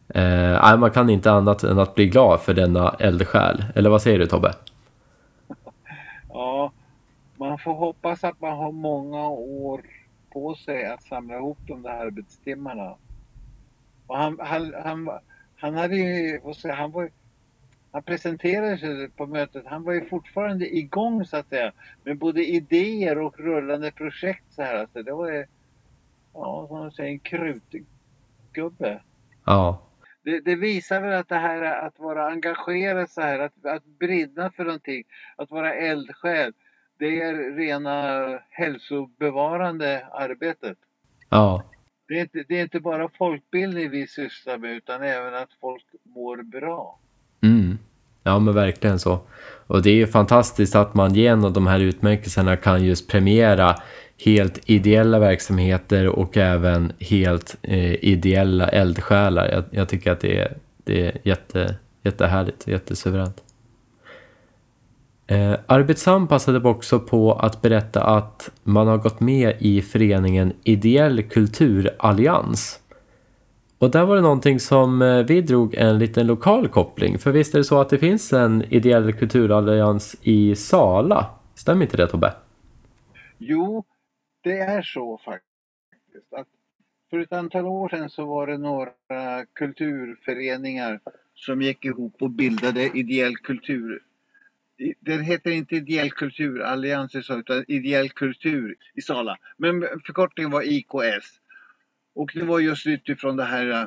Eh, 0.08 0.76
man 0.76 0.90
kan 0.90 1.10
inte 1.10 1.32
annat 1.32 1.62
än 1.62 1.78
att 1.78 1.94
bli 1.94 2.06
glad 2.06 2.40
för 2.40 2.54
denna 2.54 2.96
eldsjäl. 2.98 3.64
Eller 3.74 3.90
vad 3.90 4.02
säger 4.02 4.18
du 4.18 4.26
Tobbe? 4.26 4.54
Ja, 6.28 6.72
man 7.36 7.58
får 7.58 7.74
hoppas 7.74 8.24
att 8.24 8.40
man 8.40 8.56
har 8.56 8.72
många 8.72 9.28
år 9.28 9.80
på 10.32 10.54
sig 10.54 10.86
att 10.86 11.02
samla 11.02 11.36
ihop 11.36 11.58
de 11.66 11.82
där 11.82 12.06
arbetstimmarna. 12.06 12.94
Och 14.06 14.16
han, 14.18 14.38
han, 14.40 14.74
han, 14.84 15.10
han 15.56 15.74
hade 15.74 15.96
ju, 15.96 16.40
han 16.76 16.90
var 16.90 17.10
han 17.92 18.02
presenterade 18.02 18.78
sig 18.78 19.10
på 19.10 19.26
mötet. 19.26 19.66
Han 19.66 19.82
var 19.82 19.92
ju 19.92 20.04
fortfarande 20.04 20.76
igång 20.76 21.24
så 21.24 21.36
att 21.36 21.48
säga 21.48 21.72
med 22.04 22.18
både 22.18 22.44
idéer 22.44 23.18
och 23.18 23.38
rullande 23.40 23.90
projekt 23.90 24.44
så 24.50 24.62
här. 24.62 24.74
Alltså, 24.74 25.02
det 25.02 25.12
var 25.12 25.32
ju, 25.32 25.46
ja, 26.34 26.66
som 26.68 26.78
man 26.78 26.92
säger, 26.92 27.10
en 27.10 27.18
krutgubbe. 27.18 29.02
Ja. 29.44 29.88
Det, 30.22 30.40
det, 30.40 30.54
visar 30.54 31.00
väl 31.00 31.12
att 31.12 31.28
det 31.28 31.36
här 31.36 31.86
att 31.86 31.98
vara 31.98 32.30
engagerad 32.30 33.10
så 33.10 33.20
här, 33.20 33.38
att, 33.38 33.66
att 33.66 33.84
brinna 33.84 34.50
för 34.50 34.64
någonting, 34.64 35.04
att 35.36 35.50
vara 35.50 35.74
eldsjäl. 35.74 36.52
Det 36.98 37.20
är 37.20 37.56
rena 37.56 38.38
hälsobevarande 38.50 40.06
arbetet. 40.12 40.78
Ja. 41.28 41.64
Det 42.08 42.14
är, 42.14 42.20
inte, 42.20 42.44
det 42.48 42.58
är 42.58 42.62
inte 42.62 42.80
bara 42.80 43.08
folkbildning 43.08 43.90
vi 43.90 44.06
sysslar 44.06 44.58
med 44.58 44.70
utan 44.70 45.02
även 45.02 45.34
att 45.34 45.52
folk 45.60 45.86
mår 46.02 46.42
bra. 46.42 46.98
Mm. 47.42 47.78
Ja 48.22 48.38
men 48.38 48.54
verkligen 48.54 48.98
så. 48.98 49.20
Och 49.66 49.82
det 49.82 49.90
är 49.90 49.94
ju 49.94 50.06
fantastiskt 50.06 50.76
att 50.76 50.94
man 50.94 51.14
genom 51.14 51.52
de 51.52 51.66
här 51.66 51.80
utmärkelserna 51.80 52.56
kan 52.56 52.84
just 52.84 53.08
premiera 53.08 53.76
helt 54.24 54.60
ideella 54.66 55.18
verksamheter 55.18 56.08
och 56.08 56.36
även 56.36 56.92
helt 57.00 57.56
eh, 57.62 58.04
ideella 58.04 58.68
eldsjälar. 58.68 59.48
Jag, 59.48 59.64
jag, 59.70 59.88
tycker 59.88 60.12
att 60.12 60.20
det 60.20 60.38
är, 60.38 60.56
det 60.84 61.06
är 61.06 61.18
jätte, 61.22 61.74
jättehärligt, 62.02 62.68
jättesuveränt. 62.68 63.42
Eh, 65.26 65.54
Arbetsam 65.66 66.28
passade 66.28 66.68
också 66.68 67.00
på 67.00 67.32
att 67.32 67.62
berätta 67.62 68.04
att 68.04 68.50
man 68.62 68.86
har 68.86 68.98
gått 68.98 69.20
med 69.20 69.56
i 69.58 69.82
föreningen 69.82 70.52
Ideell 70.64 71.22
kulturallians. 71.22 72.78
Och 73.82 73.90
där 73.90 74.04
var 74.04 74.16
det 74.16 74.22
någonting 74.22 74.60
som 74.60 75.02
eh, 75.02 75.26
vi 75.26 75.40
drog 75.40 75.74
en 75.74 75.98
liten 75.98 76.26
lokal 76.26 76.68
koppling. 76.68 77.18
För 77.18 77.32
visst 77.32 77.54
är 77.54 77.58
det 77.58 77.64
så 77.64 77.80
att 77.80 77.88
det 77.88 77.98
finns 77.98 78.32
en 78.32 78.62
ideell 78.62 79.12
kulturallians 79.12 80.16
i 80.22 80.56
Sala? 80.56 81.30
Stämmer 81.54 81.82
inte 81.82 81.96
det 81.96 82.06
Tobbe? 82.06 82.34
Jo, 83.38 83.84
det 84.42 84.58
är 84.58 84.82
så 84.82 85.20
faktiskt. 85.24 86.32
Att 86.36 86.46
för 87.10 87.18
ett 87.18 87.32
antal 87.32 87.66
år 87.66 87.88
sedan 87.88 88.10
så 88.10 88.24
var 88.24 88.46
det 88.46 88.58
några 88.58 89.46
kulturföreningar 89.52 91.00
som 91.34 91.62
gick 91.62 91.84
ihop 91.84 92.22
och 92.22 92.30
bildade 92.30 92.98
ideell 92.98 93.36
kultur. 93.36 94.02
Den 95.00 95.22
heter 95.22 95.50
inte 95.50 95.76
Ideell 95.76 96.10
kulturallians 96.10 97.14
utan 97.30 97.64
Ideell 97.68 98.10
kultur 98.10 98.76
i 98.94 99.00
Sala. 99.00 99.38
Men 99.56 99.80
förkortningen 99.80 100.50
var 100.50 100.62
IKS. 100.62 101.41
Och 102.14 102.30
det 102.34 102.44
var 102.44 102.60
just 102.60 102.86
utifrån 102.86 103.36
det 103.36 103.44
här 103.44 103.70
eh, 103.70 103.86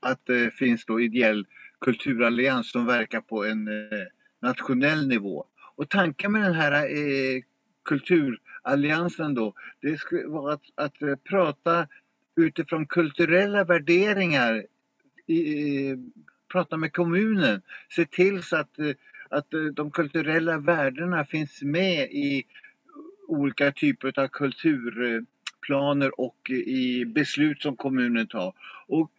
att 0.00 0.26
det 0.26 0.54
finns 0.54 0.84
då 0.84 1.00
ideell 1.00 1.46
kulturallians 1.80 2.70
som 2.70 2.86
verkar 2.86 3.20
på 3.20 3.44
en 3.44 3.68
eh, 3.68 4.06
nationell 4.40 5.08
nivå. 5.08 5.44
Och 5.76 5.88
tanken 5.88 6.32
med 6.32 6.42
den 6.42 6.54
här 6.54 6.72
eh, 6.72 7.42
kulturalliansen 7.84 9.34
då, 9.34 9.54
det 9.80 9.98
skulle 9.98 10.26
vara 10.26 10.52
att, 10.52 10.62
att 10.74 11.02
eh, 11.02 11.16
prata 11.16 11.88
utifrån 12.36 12.86
kulturella 12.86 13.64
värderingar, 13.64 14.64
i, 15.26 15.96
prata 16.52 16.76
med 16.76 16.92
kommunen, 16.92 17.62
se 17.88 18.04
till 18.04 18.42
så 18.42 18.56
att, 18.56 18.70
att 19.28 19.46
de 19.72 19.90
kulturella 19.90 20.58
värdena 20.58 21.24
finns 21.24 21.62
med 21.62 22.10
i 22.10 22.44
olika 23.28 23.72
typer 23.72 24.20
av 24.20 24.28
kultur 24.28 25.24
planer 25.60 26.20
och 26.20 26.50
i 26.50 27.04
beslut 27.04 27.62
som 27.62 27.76
kommunen 27.76 28.26
tar. 28.26 28.52
Och 28.86 29.10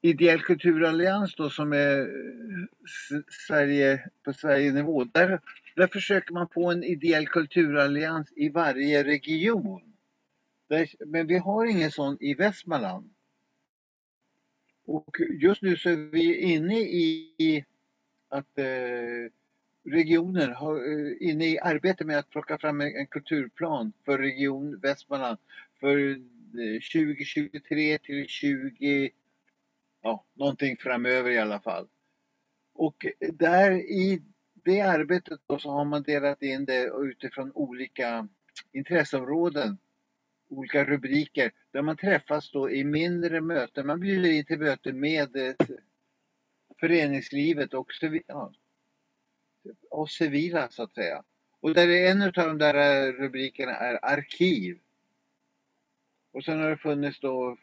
Ideell 0.00 0.40
kulturallians 0.40 1.34
då 1.34 1.50
som 1.50 1.72
är 1.72 2.00
eh, 2.00 3.18
Sverige, 3.46 4.10
på 4.24 4.32
Sverigenivå, 4.32 5.04
där 5.04 5.40
där 5.76 5.86
försöker 5.86 6.34
man 6.34 6.48
få 6.48 6.70
en 6.70 6.84
ideell 6.84 7.28
kulturallians 7.28 8.32
i 8.36 8.48
varje 8.48 9.04
region. 9.04 9.82
Men 11.06 11.26
vi 11.26 11.38
har 11.38 11.66
ingen 11.66 11.90
sån 11.90 12.16
i 12.20 12.34
Västmanland. 12.34 13.10
Och 14.86 15.16
just 15.40 15.62
nu 15.62 15.76
så 15.76 15.88
är 15.88 15.96
vi 15.96 16.40
inne 16.40 16.78
i 16.80 17.64
att 18.28 18.58
eh, 18.58 18.64
regioner 19.86 20.48
har, 20.48 20.76
eh, 20.76 21.28
inne 21.28 21.46
i 21.46 21.58
arbete 21.58 22.04
med 22.04 22.18
att 22.18 22.30
plocka 22.30 22.58
fram 22.58 22.80
en, 22.80 23.06
kulturplan 23.06 23.92
för 24.04 24.18
region 24.18 24.80
Västmanland 24.80 25.38
för 25.80 26.10
eh, 26.10 26.80
2023 26.92 27.98
till 27.98 28.26
20, 28.26 29.10
ja 30.02 30.24
någonting 30.34 30.76
framöver 30.76 31.30
i 31.30 31.38
alla 31.38 31.60
fall. 31.60 31.88
Och 32.74 33.06
där 33.32 33.72
i 33.72 34.22
det 34.64 34.80
arbetet 34.80 35.40
då 35.46 35.58
så 35.58 35.70
har 35.70 35.84
man 35.84 36.02
delat 36.02 36.42
in 36.42 36.64
det 36.64 36.90
utifrån 37.02 37.52
olika 37.54 38.28
intresseområden, 38.72 39.78
olika 40.48 40.84
rubriker 40.84 41.52
där 41.70 41.82
man 41.82 41.96
träffas 41.96 42.50
då 42.50 42.70
i 42.70 42.84
mindre 42.84 43.40
möten. 43.40 43.86
Man 43.86 44.00
bjuder 44.00 44.30
in 44.30 44.44
till 44.44 44.58
möten 44.58 45.00
med 45.00 45.36
eh, 45.36 45.54
föreningslivet 46.80 47.74
och, 47.74 47.92
ja, 48.26 48.52
Typ, 49.66 49.78
och 49.90 50.10
civila 50.10 50.68
så 50.68 50.82
att 50.82 50.94
säga. 50.94 51.22
Och 51.60 51.74
där 51.74 51.88
är 51.88 52.10
en 52.10 52.22
av 52.22 52.32
de 52.32 52.58
där 52.58 53.12
rubrikerna 53.12 53.72
är 53.72 54.04
arkiv. 54.04 54.78
Och 56.32 56.44
sen 56.44 56.60
har 56.60 56.70
det 56.70 56.76
funnits 56.76 57.20
då 57.20 57.58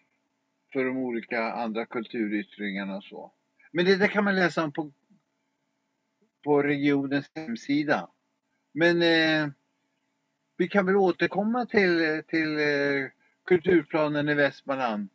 för 0.74 0.86
de 0.86 0.98
olika 0.98 1.52
andra 1.52 1.86
kulturyttringarna 1.86 2.98
och 2.98 3.04
så. 3.04 3.32
Men 3.72 3.86
det 3.86 3.96
där 3.96 4.08
kan 4.08 4.24
man 4.24 4.36
läsa 4.36 4.64
om 4.64 4.72
på 4.72 4.92
på 6.44 6.64
regionens 6.64 7.32
hemsida. 7.36 8.10
Men 8.72 9.02
eh, 9.02 9.50
vi 10.58 10.68
kan 10.68 10.86
väl 10.86 10.96
återkomma 10.96 11.66
till, 11.66 12.24
till 12.28 12.60
eh, 12.60 13.10
kulturplanen 13.46 14.30
i 14.30 14.34
Västmanland 14.34 15.10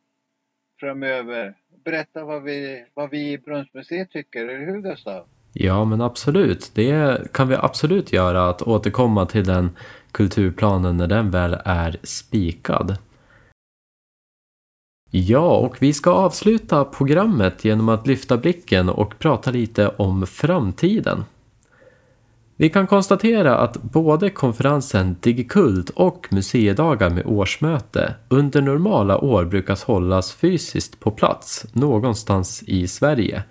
framöver. 0.80 1.58
Berätta 1.84 2.24
vad 2.24 2.42
vi, 2.42 2.86
vad 2.94 3.10
vi 3.10 3.32
i 3.32 3.38
Brunnsmuseet 3.38 4.10
tycker, 4.10 4.48
eller 4.48 4.66
hur 4.66 4.82
Gustav? 4.82 5.28
Ja, 5.52 5.84
men 5.84 6.00
absolut. 6.00 6.70
Det 6.74 7.32
kan 7.32 7.48
vi 7.48 7.54
absolut 7.54 8.12
göra, 8.12 8.48
att 8.48 8.62
återkomma 8.62 9.26
till 9.26 9.44
den 9.44 9.70
kulturplanen 10.12 10.96
när 10.96 11.06
den 11.06 11.30
väl 11.30 11.56
är 11.64 11.96
spikad. 12.02 12.96
Ja, 15.10 15.56
och 15.56 15.76
vi 15.82 15.92
ska 15.92 16.10
avsluta 16.10 16.84
programmet 16.84 17.64
genom 17.64 17.88
att 17.88 18.06
lyfta 18.06 18.36
blicken 18.36 18.88
och 18.88 19.18
prata 19.18 19.50
lite 19.50 19.88
om 19.88 20.26
framtiden. 20.26 21.24
Vi 22.56 22.70
kan 22.70 22.86
konstatera 22.86 23.58
att 23.58 23.82
både 23.82 24.30
konferensen 24.30 25.16
Digikult 25.20 25.90
och 25.90 26.28
museidagar 26.30 27.10
med 27.10 27.26
årsmöte 27.26 28.14
under 28.28 28.62
normala 28.62 29.18
år 29.18 29.44
brukas 29.44 29.84
hållas 29.84 30.32
fysiskt 30.32 31.00
på 31.00 31.10
plats 31.10 31.66
någonstans 31.72 32.62
i 32.66 32.88
Sverige. 32.88 33.42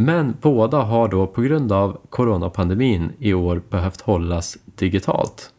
Men 0.00 0.36
båda 0.40 0.78
har 0.78 1.08
då 1.08 1.26
på 1.26 1.40
grund 1.40 1.72
av 1.72 2.00
coronapandemin 2.10 3.12
i 3.18 3.34
år 3.34 3.62
behövt 3.70 4.00
hållas 4.00 4.58
digitalt. 4.64 5.52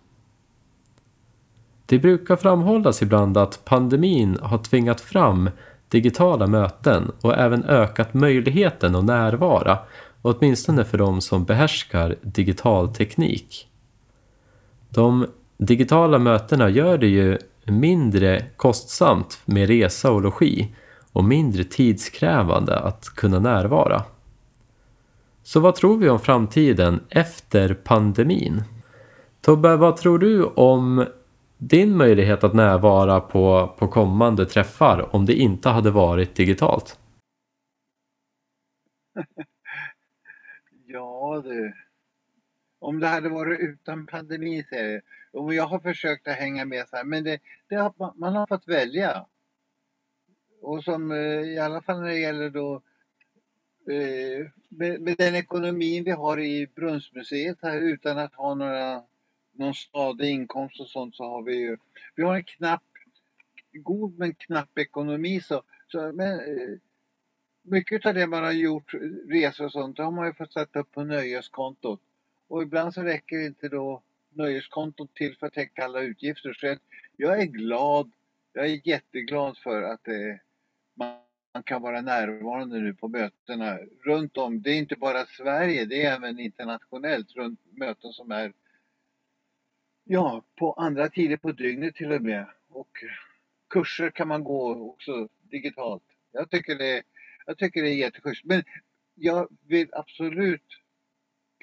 Det 1.85 1.99
brukar 1.99 2.35
framhållas 2.35 3.01
ibland 3.01 3.37
att 3.37 3.65
pandemin 3.65 4.37
har 4.41 4.57
tvingat 4.57 5.01
fram 5.01 5.49
digitala 5.87 6.47
möten 6.47 7.11
och 7.21 7.37
även 7.37 7.63
ökat 7.63 8.13
möjligheten 8.13 8.95
att 8.95 9.05
närvara, 9.05 9.77
åtminstone 10.21 10.85
för 10.85 10.97
de 10.97 11.21
som 11.21 11.45
behärskar 11.45 12.15
digital 12.21 12.93
teknik. 12.93 13.67
De 14.89 15.27
digitala 15.57 16.19
mötena 16.19 16.69
gör 16.69 16.97
det 16.97 17.07
ju 17.07 17.37
mindre 17.65 18.45
kostsamt 18.57 19.39
med 19.45 19.67
resa 19.67 20.11
och 20.11 20.21
logi 20.21 20.75
och 21.11 21.23
mindre 21.23 21.63
tidskrävande 21.63 22.79
att 22.79 23.05
kunna 23.05 23.39
närvara. 23.39 24.03
Så 25.49 25.59
vad 25.59 25.75
tror 25.75 25.97
vi 25.97 26.09
om 26.09 26.19
framtiden 26.19 27.03
efter 27.09 27.73
pandemin? 27.73 28.63
Tobbe, 29.41 29.75
vad 29.75 29.97
tror 29.97 30.19
du 30.19 30.45
om 30.45 31.05
din 31.57 31.97
möjlighet 31.97 32.43
att 32.43 32.53
närvara 32.53 33.21
på, 33.21 33.75
på 33.79 33.87
kommande 33.87 34.45
träffar 34.45 35.15
om 35.15 35.25
det 35.25 35.33
inte 35.33 35.69
hade 35.69 35.91
varit 35.91 36.35
digitalt? 36.35 36.99
ja 40.85 41.41
du. 41.45 41.73
Om 42.79 42.99
det 42.99 43.07
hade 43.07 43.29
varit 43.29 43.59
utan 43.59 44.07
pandemi 44.07 44.63
säger 44.69 45.01
du. 45.33 45.55
jag 45.55 45.67
har 45.67 45.79
försökt 45.79 46.27
att 46.27 46.35
hänga 46.35 46.65
med 46.65 46.87
så 46.87 46.95
här, 46.95 47.03
men 47.03 47.23
det, 47.23 47.39
det 47.69 47.75
har, 47.75 48.13
man 48.19 48.35
har 48.35 48.47
fått 48.47 48.67
välja. 48.67 49.25
Och 50.61 50.83
som 50.83 51.11
eh, 51.11 51.41
i 51.41 51.59
alla 51.59 51.81
fall 51.81 52.01
när 52.01 52.07
det 52.07 52.19
gäller 52.19 52.49
då 52.49 52.75
eh, 52.75 52.81
Eh, 53.89 54.47
med, 54.69 55.01
med 55.01 55.17
den 55.17 55.35
ekonomin 55.35 56.03
vi 56.03 56.11
har 56.11 56.39
i 56.39 56.67
Brunnsmuseet 56.75 57.57
här 57.61 57.81
utan 57.81 58.17
att 58.17 58.35
ha 58.35 58.55
några 58.55 59.03
någon 59.51 59.73
stadig 59.73 60.29
inkomst 60.29 60.79
och 60.79 60.89
sånt 60.89 61.15
så 61.15 61.23
har 61.23 61.43
vi 61.43 61.55
ju, 61.55 61.77
vi 62.15 62.23
har 62.23 62.35
en 62.35 62.43
knapp, 62.43 62.83
god 63.71 64.19
men 64.19 64.33
knapp 64.33 64.77
ekonomi 64.77 65.41
så, 65.41 65.63
så 65.87 66.11
men, 66.11 66.39
eh, 66.39 66.77
mycket 67.61 68.05
av 68.05 68.13
det 68.13 68.27
man 68.27 68.43
har 68.43 68.51
gjort, 68.51 68.93
resor 69.29 69.65
och 69.65 69.71
sånt, 69.71 69.97
det 69.97 70.03
har 70.03 70.11
man 70.11 70.27
ju 70.27 70.33
fått 70.33 70.53
sätta 70.53 70.79
upp 70.79 70.91
på 70.91 71.03
nöjeskontot. 71.03 72.01
Och 72.47 72.63
ibland 72.63 72.93
så 72.93 73.01
räcker 73.01 73.45
inte 73.45 73.69
då 73.69 74.03
nöjeskontot 74.29 75.13
till 75.13 75.37
för 75.37 75.47
att 75.47 75.53
täcka 75.53 75.83
alla 75.83 76.01
utgifter. 76.01 76.53
Så 76.53 76.77
jag 77.17 77.41
är 77.41 77.45
glad, 77.45 78.11
jag 78.53 78.65
är 78.65 78.87
jätteglad 78.87 79.57
för 79.57 79.81
att 79.81 80.03
det 80.03 80.39
man 80.93 81.28
kan 81.63 81.81
vara 81.81 82.01
närvarande 82.01 82.79
nu 82.79 82.93
på 82.93 83.07
mötena 83.07 83.77
runt 84.03 84.37
om. 84.37 84.61
Det 84.61 84.69
är 84.71 84.77
inte 84.77 84.95
bara 84.95 85.25
Sverige, 85.25 85.85
det 85.85 86.05
är 86.05 86.15
även 86.15 86.39
internationellt 86.39 87.31
runt 87.35 87.59
möten 87.71 88.13
som 88.13 88.31
är 88.31 88.53
Ja, 90.11 90.43
på 90.55 90.73
andra 90.73 91.09
tider 91.09 91.37
på 91.37 91.51
dygnet 91.51 91.95
till 91.95 92.11
och 92.11 92.21
med. 92.21 92.45
Och 92.69 92.89
kurser 93.69 94.09
kan 94.09 94.27
man 94.27 94.43
gå 94.43 94.89
också 94.89 95.29
digitalt. 95.41 96.03
Jag 96.31 96.49
tycker 96.49 96.75
det, 96.75 97.03
jag 97.45 97.57
tycker 97.57 97.83
det 97.83 97.89
är 97.89 97.95
jätteschysst. 97.95 98.45
Men 98.45 98.63
jag 99.15 99.47
vill 99.67 99.89
absolut 99.93 100.65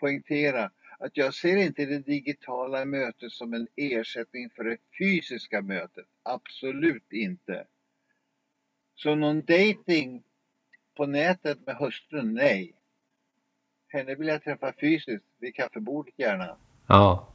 poängtera 0.01 0.71
att 0.99 1.17
jag 1.17 1.35
ser 1.35 1.57
inte 1.57 1.87
det 1.87 1.99
digitala 1.99 2.85
mötet 2.85 3.33
som 3.33 3.55
en 3.55 3.69
ersättning 3.77 4.51
för 4.51 4.65
det 4.65 4.77
fysiska 4.99 5.63
mötet. 5.63 6.07
Absolut 6.23 7.13
inte. 7.13 7.67
Så 8.97 9.15
någon 9.15 9.41
dating 9.41 10.23
på 10.97 11.07
nätet 11.07 11.59
med 11.67 11.77
hustrun, 11.77 12.35
nej. 12.35 12.73
Henne 13.89 14.15
vill 14.15 14.29
jag 14.29 14.45
träffa 14.45 14.73
fysiskt, 14.81 15.25
vid 15.41 15.55
kaffebordet 15.55 16.15
gärna. 16.17 16.57
Ja, 16.87 17.29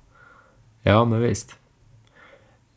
ja 0.83 1.05
men 1.05 1.21
visst. 1.21 1.55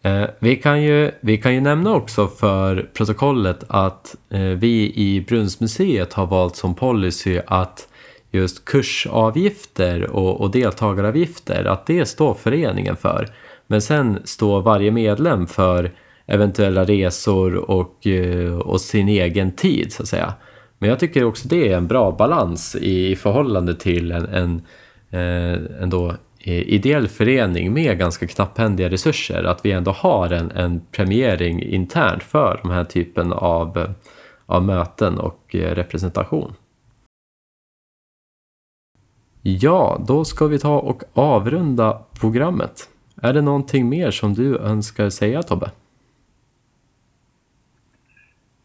Eh, 0.02 0.30
vi, 0.38 0.56
kan 0.56 0.82
ju, 0.82 1.10
vi 1.20 1.38
kan 1.38 1.54
ju 1.54 1.60
nämna 1.60 1.94
också 1.94 2.28
för 2.28 2.90
protokollet 2.94 3.64
att 3.68 4.16
eh, 4.30 4.40
vi 4.40 4.92
i 4.96 5.24
Brunnsmuseet 5.28 6.12
har 6.12 6.26
valt 6.26 6.56
som 6.56 6.74
policy 6.74 7.40
att 7.46 7.88
just 8.30 8.64
kursavgifter 8.64 10.10
och, 10.10 10.40
och 10.40 10.50
deltagaravgifter, 10.50 11.64
att 11.64 11.86
det 11.86 12.06
står 12.06 12.34
föreningen 12.34 12.96
för. 12.96 13.28
Men 13.66 13.82
sen 13.82 14.20
står 14.24 14.62
varje 14.62 14.90
medlem 14.90 15.46
för 15.46 15.90
eventuella 16.26 16.84
resor 16.84 17.70
och, 17.70 18.06
eh, 18.06 18.58
och 18.58 18.80
sin 18.80 19.08
egen 19.08 19.52
tid 19.52 19.92
så 19.92 20.02
att 20.02 20.08
säga. 20.08 20.34
Men 20.78 20.90
jag 20.90 20.98
tycker 20.98 21.24
också 21.24 21.48
det 21.48 21.72
är 21.72 21.76
en 21.76 21.86
bra 21.86 22.10
balans 22.10 22.76
i 22.76 23.16
förhållande 23.16 23.74
till 23.74 24.12
en, 24.12 24.26
en 24.26 24.62
eh, 25.10 25.82
ändå 25.82 26.14
eh, 26.38 26.62
ideell 26.62 27.08
förening 27.08 27.72
med 27.72 27.98
ganska 27.98 28.26
knapphändiga 28.26 28.90
resurser. 28.90 29.44
Att 29.44 29.64
vi 29.64 29.72
ändå 29.72 29.90
har 29.90 30.30
en, 30.30 30.50
en 30.50 30.80
premiering 30.92 31.62
internt 31.62 32.22
för 32.22 32.60
den 32.62 32.72
här 32.72 32.84
typen 32.84 33.32
av, 33.32 33.94
av 34.46 34.64
möten 34.64 35.18
och 35.18 35.40
representation. 35.52 36.54
Ja, 39.46 40.02
då 40.06 40.24
ska 40.24 40.46
vi 40.46 40.58
ta 40.58 40.78
och 40.78 41.02
avrunda 41.12 42.02
programmet. 42.20 42.88
Är 43.22 43.32
det 43.32 43.42
någonting 43.42 43.88
mer 43.88 44.10
som 44.10 44.34
du 44.34 44.58
önskar 44.58 45.10
säga 45.10 45.42
Tobbe? 45.42 45.70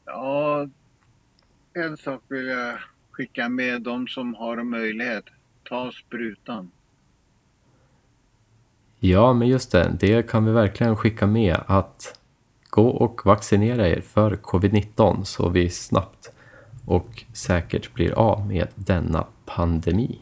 Ja, 0.06 0.68
en 1.74 1.98
sak 1.98 2.22
vill 2.28 2.48
jag 2.48 2.78
skicka 3.12 3.50
med 3.50 3.82
de 3.82 4.08
som 4.08 4.36
har 4.36 4.64
möjlighet. 4.64 5.26
Ta 5.70 5.92
sprutan. 5.92 6.72
Ja, 9.00 9.34
men 9.34 9.48
just 9.48 9.72
det. 9.72 9.98
Det 10.00 10.30
kan 10.30 10.46
vi 10.46 10.52
verkligen 10.52 10.96
skicka 10.96 11.28
med 11.28 11.58
att 11.66 12.20
gå 12.70 12.88
och 12.88 13.26
vaccinera 13.26 13.88
er 13.88 14.02
för 14.02 14.36
covid-19 14.36 15.24
så 15.24 15.50
vi 15.50 15.70
snabbt 15.70 16.32
och 16.86 17.24
säkert 17.34 17.94
blir 17.94 18.12
av 18.12 18.48
med 18.48 18.68
denna 18.76 19.28
pandemi. 19.46 20.20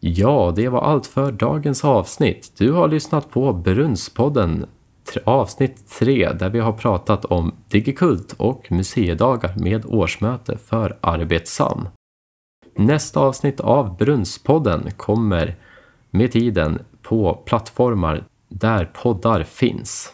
Ja, 0.00 0.52
det 0.56 0.68
var 0.68 0.80
allt 0.80 1.06
för 1.06 1.32
dagens 1.32 1.84
avsnitt. 1.84 2.52
Du 2.58 2.72
har 2.72 2.88
lyssnat 2.88 3.30
på 3.30 3.52
Brunnspodden 3.52 4.66
avsnitt 5.24 5.90
3 5.90 6.32
där 6.32 6.50
vi 6.50 6.58
har 6.58 6.72
pratat 6.72 7.24
om 7.24 7.54
Digikult 7.68 8.32
och 8.32 8.72
museidagar 8.72 9.52
med 9.56 9.84
årsmöte 9.86 10.58
för 10.58 10.98
Arbetsam. 11.00 11.88
Nästa 12.76 13.20
avsnitt 13.20 13.60
av 13.60 13.96
Brunnspodden 13.96 14.90
kommer 14.96 15.56
med 16.10 16.32
tiden 16.32 16.78
på 17.02 17.34
plattformar 17.34 18.24
där 18.48 18.90
poddar 19.02 19.44
finns. 19.44 20.12